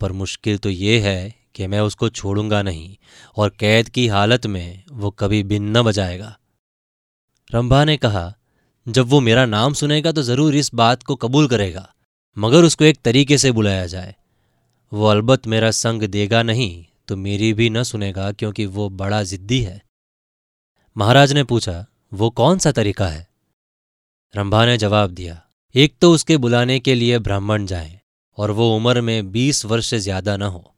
पर 0.00 0.12
मुश्किल 0.12 0.58
तो 0.58 0.70
ये 0.70 0.98
है 1.00 1.34
कि 1.54 1.66
मैं 1.66 1.80
उसको 1.80 2.08
छोड़ूँगा 2.10 2.60
नहीं 2.62 2.96
और 3.36 3.48
कैद 3.50 3.88
की 3.88 4.06
हालत 4.08 4.46
में 4.46 4.82
वो 4.90 5.10
कभी 5.10 5.42
बिन 5.44 5.76
न 5.76 5.82
बजाएगा। 5.82 6.36
रंभा 7.50 7.84
ने 7.84 7.96
कहा, 7.96 8.32
जब 8.86 9.06
वो 9.06 9.20
मेरा 9.20 9.46
नाम 9.46 9.72
सुनेगा 9.72 10.12
तो 10.12 10.22
ज़रूर 10.22 10.56
इस 10.56 10.74
बात 10.74 11.02
को 11.02 11.16
कबूल 11.16 11.48
करेगा, 11.48 11.88
मगर 12.36 12.64
उसको 12.64 12.84
एक 12.84 12.98
तरीके 13.04 13.38
से 13.38 13.52
बुलाया 13.52 13.86
जाए। 13.86 14.14
वो 14.92 15.06
अलबत् 15.06 15.46
मेरा 15.46 15.70
संग 15.70 16.02
देगा 16.04 16.42
नहीं 16.42 16.84
तो 17.08 17.16
मेरी 17.18 17.52
भी 17.52 17.70
न 17.70 17.82
सुनेगा 17.82 18.30
क्योंकि 18.32 18.66
वो 18.66 18.88
बड़ा 18.90 19.22
जिद्दी 19.24 19.60
है। 19.62 19.80
महाराज 20.96 21.32
ने 21.32 21.44
पूछा 21.44 21.84
वो 22.12 22.30
कौन 22.30 22.58
सा 22.58 22.72
तरीका 22.72 23.06
है? 23.06 23.26
रंभा 24.34 24.64
ने 24.66 24.76
जवाब 24.78 25.10
दिया, 25.10 25.40
एक 25.74 25.94
तो 26.00 26.12
उसके 26.12 26.36
बुलाने 26.36 26.78
के 26.80 26.94
लिए 26.94 27.18
ब्राह्मण 27.18 27.66
जाएँ 27.66 27.98
और 28.38 28.50
वो 28.50 28.74
उम्र 28.76 29.00
में 29.00 29.30
बीस 29.32 29.64
वर्ष 29.64 29.86
से 29.86 29.98
ज़्यादा 29.98 30.36
न 30.36 30.42
हो। 30.42 30.74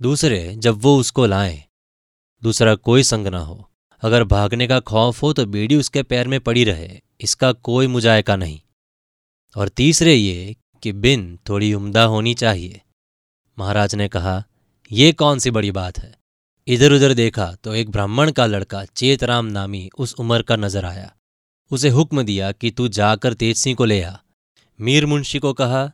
दूसरे, 0.00 0.54
जब 0.56 0.80
वो 0.82 0.96
उसको 0.96 1.26
लाएँ, 1.26 1.62
दूसरा 2.42 2.74
कोई 2.74 3.02
संग 3.02 3.26
ना 3.26 3.38
हो। 3.38 3.68
अगर 4.02 4.24
भागने 4.24 4.66
का 4.66 4.78
खौफ 4.80 5.22
हो 5.22 5.32
तो 5.32 5.44
बेड़ी 5.46 5.76
उसके 5.76 6.02
पैर 6.02 6.28
में 6.28 6.40
पड़ी 6.40 6.64
रहे, 6.64 7.00
इसका 7.20 7.52
कोई 7.52 7.86
मुजायका 7.86 8.36
नहीं। 8.36 8.60
और 9.56 9.68
तीसरे 9.68 10.14
ये 10.14 10.56
कि 10.82 10.92
बिन 10.92 11.38
थोड़ी 11.48 11.72
उम्दा 11.74 12.04
होनी 12.04 12.34
चाहिए। 12.34 12.80
महाराज 13.58 13.94
ने 13.94 14.08
कहा 14.08 14.42
यह 14.90 15.12
कौन 15.12 15.38
सी 15.38 15.50
बड़ी 15.50 15.70
बात 15.70 15.98
है? 15.98 16.21
इधर 16.66 16.92
उधर 16.92 17.12
देखा 17.14 17.46
तो 17.64 17.74
एक 17.74 17.90
ब्राह्मण 17.90 18.30
का 18.30 18.44
लड़का 18.46 18.84
चेतराम 18.86 19.46
नामी 19.46 19.88
उस 19.98 20.14
उम्र 20.20 20.42
का 20.42 20.56
नज़र 20.56 20.84
आया। 20.84 21.10
उसे 21.70 21.88
हुक्म 21.88 22.22
दिया 22.22 22.50
कि 22.52 22.70
तू 22.70 22.86
जाकर 22.90 23.34
तेज 23.34 23.56
सिंह 23.56 23.76
को 23.76 23.84
ले 23.84 24.00
आ। 24.02 24.12
मीर 24.78 25.06
मुंशी 25.06 25.38
को 25.38 25.52
कहा, 25.52 25.86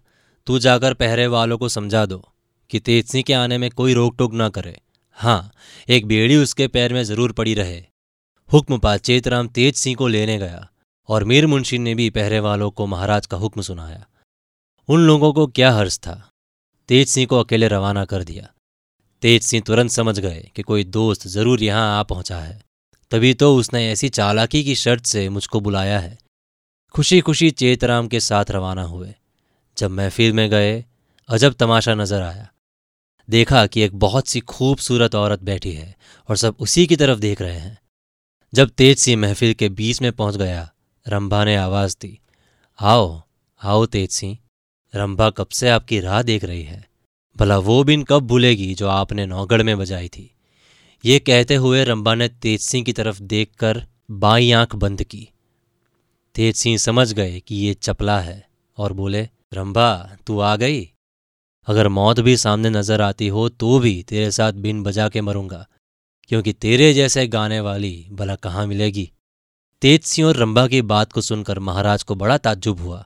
तू 0.46 0.58
जाकर 0.58 0.94
पहरे 0.94 1.26
वालों 1.26 1.58
को 1.58 1.68
समझा 1.68 2.04
दो 2.06 2.22
कि 2.70 2.80
तेज 2.80 3.06
सिंह 3.06 3.24
के 3.26 3.32
आने 3.32 3.58
में 3.58 3.70
कोई 3.70 3.94
रोक 3.94 4.16
टोक 4.18 4.34
ना 4.34 4.48
करे। 4.48 4.76
हाँ 5.18 5.50
एक 5.88 6.06
बेड़ी 6.06 6.36
उसके 6.36 6.68
पैर 6.68 6.92
में 6.94 7.02
ज़रूर 7.04 7.32
पड़ी 7.32 7.54
रहे। 7.54 7.82
हुक्म 8.50 8.78
पा 8.78 8.96
चेतराम 8.98 9.48
तेज 9.50 9.74
सिंह 9.76 9.96
को 9.96 10.08
लेने 10.08 10.38
गया 10.38 10.68
और 11.08 11.24
मीर 11.24 11.46
मुंशी 11.46 11.78
ने 11.78 11.94
भी 11.94 12.10
पहरे 12.10 12.40
वालों 12.40 12.70
को 12.70 12.86
महाराज 12.86 13.26
का 13.26 13.36
हुक्म 13.36 13.62
सुनाया। 13.62 14.04
उन 14.88 15.06
लोगों 15.06 15.32
को 15.32 15.46
क्या 15.48 15.72
हर्ष 15.72 15.98
था? 15.98 16.22
तेज 16.88 17.08
सिंह 17.08 17.26
को 17.26 17.40
अकेले 17.40 17.68
रवाना 17.68 18.04
कर 18.04 18.24
दिया। 18.24 18.48
तेज 19.22 19.42
सिंह 19.42 19.62
तुरंत 19.66 19.90
समझ 19.90 20.18
गए 20.20 20.50
कि 20.56 20.62
कोई 20.62 20.84
दोस्त 20.84 21.26
ज़रूर 21.28 21.62
यहाँ 21.62 21.98
आ 21.98 22.02
पहुँचा 22.02 22.38
है। 22.38 22.60
तभी 23.12 23.34
तो 23.34 23.56
उसने 23.56 23.90
ऐसी 23.90 24.08
चालाकी 24.08 24.64
की 24.64 24.74
शर्त 24.74 25.04
से 25.04 25.28
मुझको 25.28 25.60
बुलाया 25.60 25.98
है। 25.98 26.18
खुशी 26.94 27.20
खुशी 27.20 27.50
चेतराम 27.50 28.08
के 28.08 28.20
साथ 28.20 28.50
रवाना 28.50 28.82
हुए। 28.82 29.14
जब 29.76 29.90
महफिल 29.90 30.32
में 30.32 30.50
गए, 30.50 30.84
अजब 31.28 31.52
तमाशा 31.52 31.94
नज़र 31.94 32.22
आया। 32.22 32.48
देखा 33.28 33.66
कि 33.66 33.80
एक 33.80 33.98
बहुत 33.98 34.28
सी 34.28 34.40
खूबसूरत 34.40 35.14
औरत 35.14 35.42
बैठी 35.42 35.72
है 35.72 35.94
और 36.28 36.36
सब 36.36 36.56
उसी 36.60 36.86
की 36.86 36.96
तरफ़ 36.96 37.18
देख 37.18 37.42
रहे 37.42 37.58
हैं। 37.58 37.78
जब 38.54 38.68
तेज 38.68 38.98
सिंह 38.98 39.20
महफिल 39.22 39.54
के 39.54 39.68
बीच 39.68 40.02
में 40.02 40.12
पहुँच 40.12 40.36
गया, 40.36 40.70
रंभा 41.06 41.44
ने 41.44 41.56
आवाज़ 41.56 41.96
दी, 42.00 42.18
आओ 42.78 43.22
आओ 43.62 43.86
तेज 43.86 44.10
सिंह। 44.10 44.38
रंभा 44.94 45.30
कब 45.30 45.48
से 45.48 45.68
आपकी 45.68 46.00
राह 46.00 46.22
देख 46.22 46.44
रही 46.44 46.62
है? 46.62 46.87
भला 47.38 47.56
वो 47.58 47.82
बिन 47.84 48.02
कब 48.02 48.26
भूलेगी 48.26 48.74
जो 48.74 48.88
आपने 48.88 49.24
नौगढ़ 49.26 49.62
में 49.62 49.76
बजाई 49.78 50.08
थी। 50.08 50.30
ये 51.04 51.18
कहते 51.18 51.54
हुए 51.54 51.82
रंबा 51.84 52.14
ने 52.14 52.28
तेज 52.28 52.60
सिंह 52.60 52.84
की 52.84 52.92
तरफ़ 52.92 53.20
देखकर 53.22 53.82
बाई 54.18 54.50
आँख 54.52 54.74
बंद 54.76 55.02
की। 55.02 55.28
तेज 56.34 56.56
सिंह 56.56 56.76
समझ 56.78 57.12
गए 57.12 57.38
कि 57.40 57.56
ये 57.56 57.74
चपला 57.74 58.18
है 58.20 58.46
और 58.78 58.92
बोले, 58.92 59.22
रंबा, 59.54 60.16
तू 60.26 60.38
आ 60.40 60.54
गई? 60.56 60.82
अगर 61.68 61.88
मौत 61.88 62.20
भी 62.20 62.36
सामने 62.36 62.70
नज़र 62.70 63.00
आती 63.00 63.28
हो 63.28 63.48
तो 63.50 63.78
भी 63.78 64.02
तेरे 64.02 64.30
साथ 64.30 64.52
बिन 64.54 64.82
बजा 64.82 65.08
के 65.08 65.20
मरूँगा, 65.20 65.66
क्योंकि 66.30 66.52
तेरे 66.52 66.92
जैसे 66.94 67.26
गाने 67.28 67.60
वाली 67.60 68.06
भला 68.12 68.34
कहाँ 68.36 68.66
मिलेगी? 68.66 69.10
तेज 69.82 70.02
सिंह 70.02 70.28
और 70.28 70.36
रंबा 70.36 70.66
की 70.66 70.82
बात 70.84 71.12
को 71.12 71.20
सुनकर 71.20 71.58
महाराज 71.60 72.02
को 72.02 72.14
बड़ा 72.14 72.38
ताज्जुब 72.38 72.80
हुआ। 72.80 73.04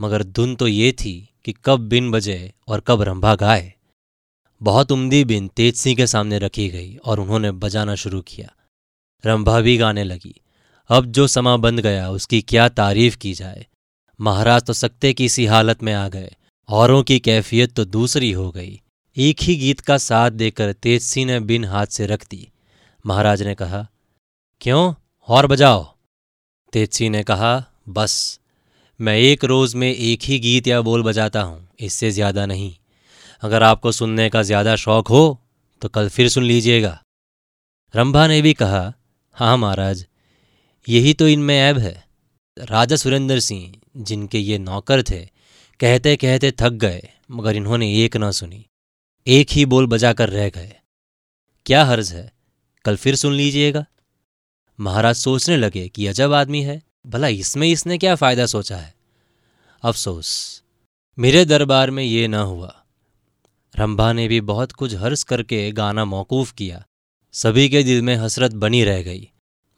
मगर 0.00 0.22
धुन 0.22 0.56
तो 0.56 0.68
ये 0.68 0.92
थी 0.92 1.28
कि 1.44 1.54
कब 1.64 1.80
बिन 1.80 2.10
बजे 2.10 2.52
और 2.68 2.80
कब 2.80 3.02
रंभा 3.02 3.34
गाए। 3.34 3.74
बहुत 4.62 4.92
उम्दी 4.92 5.24
बिन 5.24 5.48
तेज 5.48 5.76
सिंह 5.76 5.96
के 5.96 6.06
सामने 6.06 6.38
रखी 6.38 6.68
गई 6.68 6.96
और 6.96 7.20
उन्होंने 7.20 7.52
बजाना 7.52 7.94
शुरू 7.94 8.20
किया। 8.20 8.54
रंभा 9.26 9.60
भी 9.60 9.76
गाने 9.76 10.04
लगी। 10.04 10.40
अब 10.88 11.06
जो 11.06 11.26
समा 11.26 11.56
बंद 11.56 11.80
गया, 11.80 12.10
उसकी 12.10 12.42
क्या 12.42 12.68
तारीफ़ 12.68 13.16
की 13.16 13.34
जाए? 13.34 13.66
महाराज 14.20 14.62
तो 14.62 14.72
सकते 14.72 15.12
की 15.12 15.24
इसी 15.24 15.46
हालत 15.46 15.82
में 15.82 15.92
आ 15.92 16.08
गए। 16.08 16.34
औरों 16.68 17.02
की 17.02 17.18
कैफियत 17.18 17.74
तो 17.74 17.84
दूसरी 17.84 18.32
हो 18.32 18.50
गई। 18.50 18.80
एक 19.16 19.42
ही 19.42 19.56
गीत 19.56 19.80
का 19.80 19.98
साथ 19.98 20.30
देकर 20.30 20.72
तेज 20.72 21.02
सिंह 21.02 21.26
ने 21.26 21.40
बिन 21.40 21.64
हाथ 21.64 21.86
से 21.86 22.06
रख 22.06 22.26
दी। 22.30 22.48
महाराज 23.06 23.42
ने 23.42 23.54
कहा, 23.54 23.90
क्यों? 24.60 24.94
और 25.28 25.46
बजाओ। 25.46 25.94
तेज 26.72 26.90
सिंह 26.90 27.10
ने 27.10 27.22
कहा, 27.22 27.64
बस। 27.88 28.40
मैं 29.00 29.16
एक 29.16 29.44
रोज 29.44 29.74
में 29.74 29.88
एक 29.88 30.22
ही 30.22 30.38
गीत 30.38 30.66
या 30.66 30.80
बोल 30.82 31.02
बजाता 31.02 31.40
हूँ, 31.42 31.68
इससे 31.80 32.10
ज़्यादा 32.10 32.46
नहीं। 32.46 32.72
अगर 33.42 33.62
आपको 33.62 33.92
सुनने 33.92 34.28
का 34.30 34.42
ज़्यादा 34.42 34.76
शौक 34.76 35.08
हो 35.08 35.38
तो 35.82 35.88
कल 35.88 36.08
फिर 36.08 36.28
सुन 36.28 36.44
लीजिएगा। 36.44 36.98
रंभा 37.94 38.26
ने 38.26 38.40
भी 38.42 38.52
कहा 38.54 38.92
हाँ 39.36 39.56
महाराज, 39.58 40.04
यही 40.86 41.12
तो 41.14 41.28
इनमें 41.28 41.54
ऐब 41.56 41.78
है। 41.78 41.94
राजा 42.56 42.96
सुरेंद्र 42.96 43.38
सिंह, 43.40 43.72
जिनके 43.98 44.38
ये 44.38 44.58
नौकर 44.60 45.02
थे 45.02 45.20
कहते 45.80 46.16
कहते 46.16 46.52
थक 46.52 46.72
गए, 46.74 47.02
मगर 47.30 47.56
इन्होंने 47.56 47.92
एक 47.96 48.16
ना 48.16 48.30
सुनी। 48.32 48.64
एक 49.26 49.50
ही 49.50 49.64
बोल 49.66 49.86
बजाकर 49.86 50.28
रह 50.30 50.48
गए। 50.50 50.72
क्या 51.66 51.84
हर्ज 51.84 52.12
है? 52.12 52.30
कल 52.84 52.96
फिर 52.96 53.14
सुन 53.16 53.32
लीजिएगा। 53.34 53.84
महाराज 54.78 55.16
सोचने 55.16 55.56
लगे 55.56 55.88
कि 55.88 56.06
अजब 56.06 56.32
आदमी 56.34 56.62
है। 56.62 56.80
भला 57.06 57.28
इसमें 57.28 57.66
इसने 57.68 57.98
क्या 57.98 58.14
फ़ायदा 58.14 58.46
सोचा 58.46 58.76
है? 58.76 58.94
अफसोस, 59.82 60.62
मेरे 61.18 61.44
दरबार 61.44 61.90
में 61.90 62.02
ये 62.04 62.28
न 62.28 62.34
हुआ। 62.34 62.74
रंभा 63.74 64.12
ने 64.12 64.26
भी 64.28 64.40
बहुत 64.40 64.72
कुछ 64.72 64.94
हर्ष 64.94 65.22
करके 65.22 65.70
गाना 65.72 66.04
मौकूफ 66.04 66.52
किया। 66.52 66.84
सभी 67.34 67.68
के 67.68 67.82
दिल 67.82 68.02
में 68.02 68.14
हसरत 68.16 68.52
बनी 68.54 68.82
रह 68.84 69.02
गई। 69.02 69.28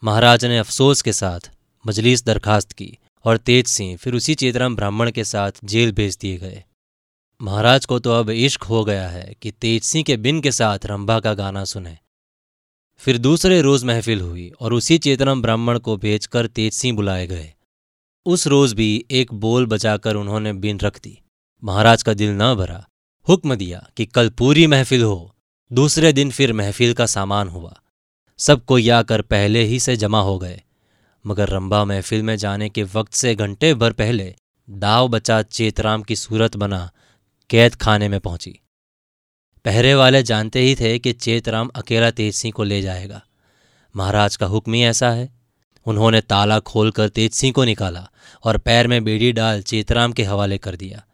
महाराज 0.03 0.45
ने 0.45 0.59
अफसोस 0.59 1.03
के 1.03 1.13
साथ 1.13 1.51
मजलिस 1.85 2.25
दरखास्त 2.25 2.73
की 2.73 2.99
और 3.25 3.37
तेज 3.37 3.67
सिंह 3.67 3.97
फिर 3.97 4.15
उसी 4.15 4.35
चेतराम 4.35 4.77
ब्राह्मण 4.77 5.11
के 5.11 5.25
साथ 5.25 5.65
जेल 5.65 5.93
भेज 5.93 6.17
दिए 6.17 6.37
गए। 6.37 6.65
महाराज 7.41 7.87
को 7.87 7.99
तो 7.99 8.13
अब 8.13 8.31
इश्क 8.31 8.63
हो 8.63 8.85
गया 8.85 9.09
है 9.09 9.35
कि 9.43 9.51
तेज 9.51 9.83
सिंह 9.83 10.05
के 10.05 10.17
बिन 10.17 10.41
के 10.41 10.53
साथ 10.53 10.87
रंभा 10.87 11.21
का 11.21 11.35
गाना 11.35 11.65
सुने। 11.65 11.99
फिर 12.99 13.19
दूसरे 13.19 13.61
रोज 13.63 13.85
महफिल 13.85 14.21
हुई 14.21 14.53
और 14.61 14.73
उसी 14.73 14.99
चेतनम 14.99 15.43
ब्राह्मण 15.43 15.79
को 15.79 15.97
भेजकर 15.97 16.47
तेज 16.47 16.73
सिंह 16.73 16.97
बुलाए 16.97 17.27
गए। 17.27 17.55
उस 18.27 18.47
रोज 18.47 18.73
भी 18.73 19.05
एक 19.11 19.33
बोल 19.35 19.67
बजाकर 19.67 20.15
उन्होंने 20.15 20.53
बिन 20.53 20.81
रख 20.81 21.01
दी। 21.03 21.19
महाराज 21.65 22.03
का 22.03 22.15
दिल 22.15 22.31
न 22.31 22.55
भरा। 22.55 22.89
हुक्म 23.29 23.55
दिया 23.55 23.91
कि 23.97 24.07
कल 24.07 24.31
पूरी 24.31 24.67
महफिल 24.67 25.03
हो। 25.03 25.35
दूसरे 25.73 26.13
दिन 26.13 26.31
फिर 26.31 26.53
महफिल 26.53 26.95
का 26.95 27.07
सामान 27.07 27.49
हुआ। 27.49 27.81
सब 28.39 28.65
कोई 28.65 28.89
आकर 28.89 29.23
पहले 29.23 29.65
ही 29.65 29.81
से 29.81 29.97
जमा 29.97 30.21
हो 30.21 30.39
गए। 30.39 30.63
मगर 31.27 31.49
रंबा 31.49 31.85
महफिल 31.85 32.23
में 32.23 32.37
जाने 32.37 32.69
के 32.69 32.83
वक्त 32.83 33.13
से 33.13 33.35
घंटे 33.35 33.75
भर 33.75 33.93
पहले 33.93 34.35
दाव 34.71 35.09
बचा 35.09 35.43
चेतराम 35.43 36.03
की 36.03 36.17
सूरत 36.17 36.57
बना 36.57 36.91
कैद 37.51 37.75
खाने 37.75 38.09
में 38.09 38.21
पहुँची। 38.21 38.61
पहरे 39.69 39.95
वाले 39.95 40.23
जानते 40.23 40.61
ही 40.61 40.75
थे 40.75 40.99
कि 40.99 41.13
चेतराम 41.13 41.69
अकेला 41.69 42.11
तेज 42.11 42.35
सिंह 42.35 42.53
को 42.53 42.65
ले 42.65 42.83
जाएगा। 42.83 43.23
महाराज 43.97 44.37
का 44.37 44.47
हुक्म 44.47 44.73
ही 44.73 44.83
ऐसा 44.83 45.11
है। 45.11 45.35
उन्होंने 45.87 46.21
ताला 46.21 46.61
खोलकर 46.61 47.09
तेज 47.09 47.33
सिंह 47.33 47.53
को 47.53 47.65
निकाला 47.65 48.11
और 48.45 48.59
पैर 48.59 48.87
में 48.87 49.05
बेड़ी 49.05 49.33
डाल 49.33 49.63
चेतराम 49.63 50.13
के 50.13 50.25
हवाले 50.25 50.59
कर 50.59 50.77
दिया। 50.77 51.05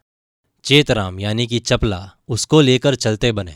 चेतराम 0.63 1.19
यानी 1.19 1.47
कि 1.47 1.59
चपला, 1.59 2.11
उसको 2.27 2.61
लेकर 2.61 2.95
चलते 2.95 3.31
बने। 3.31 3.55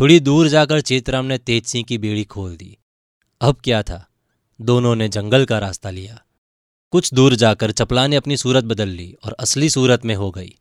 थोड़ी 0.00 0.20
दूर 0.20 0.48
जाकर 0.48 0.80
चेतराम 0.80 1.24
ने 1.24 1.38
तेज 1.38 1.64
सिंह 1.64 1.84
की 1.84 1.98
बेड़ी 1.98 2.24
खोल 2.24 2.56
दी। 2.56 2.78
अब 3.40 3.56
क्या 3.64 3.82
था? 3.82 4.08
दोनों 4.60 4.96
ने 4.96 5.08
जंगल 5.08 5.44
का 5.44 5.58
रास्ता 5.58 5.90
लिया। 5.90 6.22
कुछ 6.90 7.14
दूर 7.14 7.34
जाकर 7.34 7.70
चपला 7.70 8.06
ने 8.06 8.16
अपनी 8.16 8.36
सूरत 8.36 8.64
बदल 8.64 8.88
ली 8.88 9.16
और 9.24 9.32
असली 9.32 9.70
सूरत 9.70 10.04
में 10.04 10.14
हो 10.14 10.30
गई। 10.30 10.58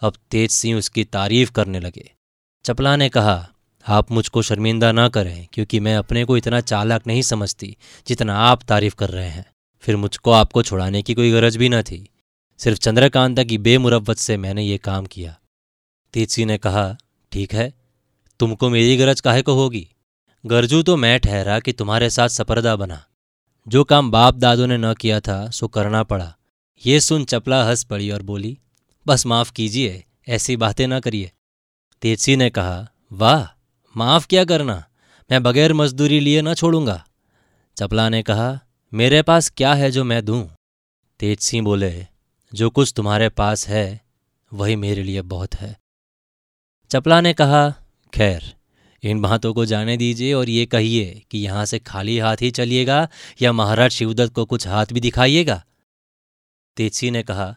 अब 0.00 0.14
तेज 0.30 0.50
सिंह 0.50 0.78
उसकी 0.78 1.04
तारीफ़ 1.04 1.52
करने 1.52 1.80
लगे। 1.80 2.13
चपला 2.64 2.96
ने 2.96 3.08
कहा, 3.08 3.50
आप 3.88 4.10
मुझको 4.10 4.42
शर्मिंदा 4.42 4.92
ना 4.92 5.08
करें, 5.08 5.46
क्योंकि 5.52 5.80
मैं 5.80 5.96
अपने 5.96 6.24
को 6.24 6.36
इतना 6.36 6.60
चालाक 6.60 7.06
नहीं 7.06 7.22
समझती 7.22 7.76
जितना 8.06 8.36
आप 8.36 8.62
तारीफ़ 8.62 8.94
कर 8.94 9.10
रहे 9.10 9.28
हैं। 9.28 9.46
फिर 9.80 9.96
मुझको 9.96 10.30
आपको 10.30 10.62
छुड़ाने 10.62 11.02
की 11.02 11.14
कोई 11.14 11.32
गरज 11.32 11.56
भी 11.56 11.68
न 11.68 11.82
थी। 11.82 12.10
सिर्फ़ 12.58 12.78
चंद्रकांता 12.78 13.44
की 13.44 13.58
बेमुरवत 13.58 14.16
से 14.16 14.36
मैंने 14.36 14.62
ये 14.62 14.78
काम 14.78 15.06
किया। 15.06 15.38
तेजसी 16.12 16.44
ने 16.44 16.58
कहा, 16.58 16.96
ठीक 17.32 17.54
है, 17.54 17.74
तुमको 18.40 18.70
मेरी 18.70 18.96
गरज 18.96 19.20
काहे 19.20 19.42
को 19.42 19.54
होगी? 19.54 19.88
गरजू 20.46 20.82
तो 20.82 20.96
मैं 20.96 21.20
ठहरा 21.20 21.60
कि 21.60 21.72
तुम्हारे 21.72 22.10
साथ 22.10 22.28
सपर्दा 22.28 22.76
बना। 22.76 23.04
जो 23.68 23.84
काम 23.84 24.10
बाप 24.10 24.34
दादों 24.34 24.66
ने 24.66 24.78
न 24.78 24.94
किया 24.94 25.20
था, 25.20 25.50
सो 25.50 25.68
करना 25.68 26.02
पड़ा। 26.02 26.36
ये 26.86 27.00
सुन 27.00 27.24
चपला 27.24 27.64
हंस 27.64 27.84
पड़ी 27.84 28.10
और 28.10 28.22
बोली, 28.22 28.58
बस 29.06 29.26
माफ़ 29.26 29.52
कीजिए, 29.52 30.04
ऐसी 30.28 30.56
बातें 30.56 30.86
ना 30.86 31.00
करिए। 31.00 31.30
तेजसी 32.04 32.36
ने 32.36 32.50
कहा, 32.50 32.88
वाह, 33.12 33.60
माफ़ 33.96 34.26
क्या 34.26 34.44
करना, 34.44 34.84
मैं 35.30 35.42
बगैर 35.42 35.72
मजदूरी 35.72 36.20
लिए 36.20 36.42
न 36.42 36.54
छोड़ूँगा। 36.54 37.06
चपला 37.78 38.08
ने 38.08 38.22
कहा, 38.22 38.60
मेरे 38.94 39.22
पास 39.22 39.50
क्या 39.50 39.74
है 39.74 39.90
जो 39.90 40.04
मैं 40.04 40.24
दूँ? 40.24 40.50
तेजसी 41.20 41.60
बोले, 41.60 42.06
जो 42.54 42.70
कुछ 42.70 42.92
तुम्हारे 42.96 43.28
पास 43.28 43.68
है, 43.68 44.00
वही 44.52 44.76
मेरे 44.76 45.02
लिए 45.02 45.22
बहुत 45.22 45.54
है। 45.54 45.80
चपला 46.90 47.20
ने 47.20 47.32
कहा, 47.32 47.70
खैर, 48.14 48.54
इन 49.02 49.20
बातों 49.20 49.54
को 49.54 49.64
जाने 49.64 49.96
दीजिए 49.96 50.32
और 50.32 50.48
ये 50.48 50.66
कहिए 50.66 51.22
कि 51.30 51.38
यहाँ 51.38 51.64
से 51.64 51.78
खाली 51.78 52.18
हाथ 52.18 52.36
ही 52.40 52.50
चलिएगा 52.50 53.08
या 53.42 53.52
महाराज 53.52 53.90
शिवदत्त 53.90 54.32
को 54.32 54.44
कुछ 54.44 54.66
हाथ 54.66 54.86
भी 54.92 55.00
दिखाइएगा? 55.00 55.64
तेजसी 56.76 57.10
ने 57.10 57.22
कहा, 57.22 57.56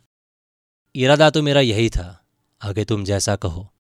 इरादा 0.95 1.29
तो 1.29 1.41
मेरा 1.41 1.61
यही 1.61 1.89
था, 1.89 2.25
आगे 2.61 2.85
तुम 2.85 3.03
जैसा 3.03 3.35
कहो। 3.35 3.73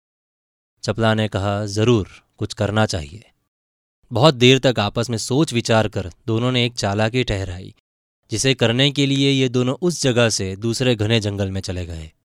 चपला 0.83 1.13
ने 1.13 1.27
कहा, 1.27 1.65
ज़रूर, 1.65 2.07
कुछ 2.37 2.53
करना 2.53 2.85
चाहिए। 2.85 3.23
बहुत 4.11 4.35
देर 4.35 4.59
तक 4.59 4.79
आपस 4.79 5.09
में 5.09 5.17
सोच 5.17 5.53
विचार 5.53 5.87
कर 5.87 6.09
दोनों 6.27 6.51
ने 6.51 6.65
एक 6.65 6.73
चालाकी 6.73 7.23
ठहराई, 7.23 7.73
जिसे 8.31 8.53
करने 8.53 8.89
के 8.91 9.05
लिए 9.05 9.31
ये 9.31 9.49
दोनों 9.49 9.75
उस 9.81 10.01
जगह 10.03 10.29
से 10.29 10.55
दूसरे 10.55 10.95
घने 10.95 11.19
जंगल 11.19 11.51
में 11.51 11.61
चले 11.61 11.85
गए। 11.85 12.11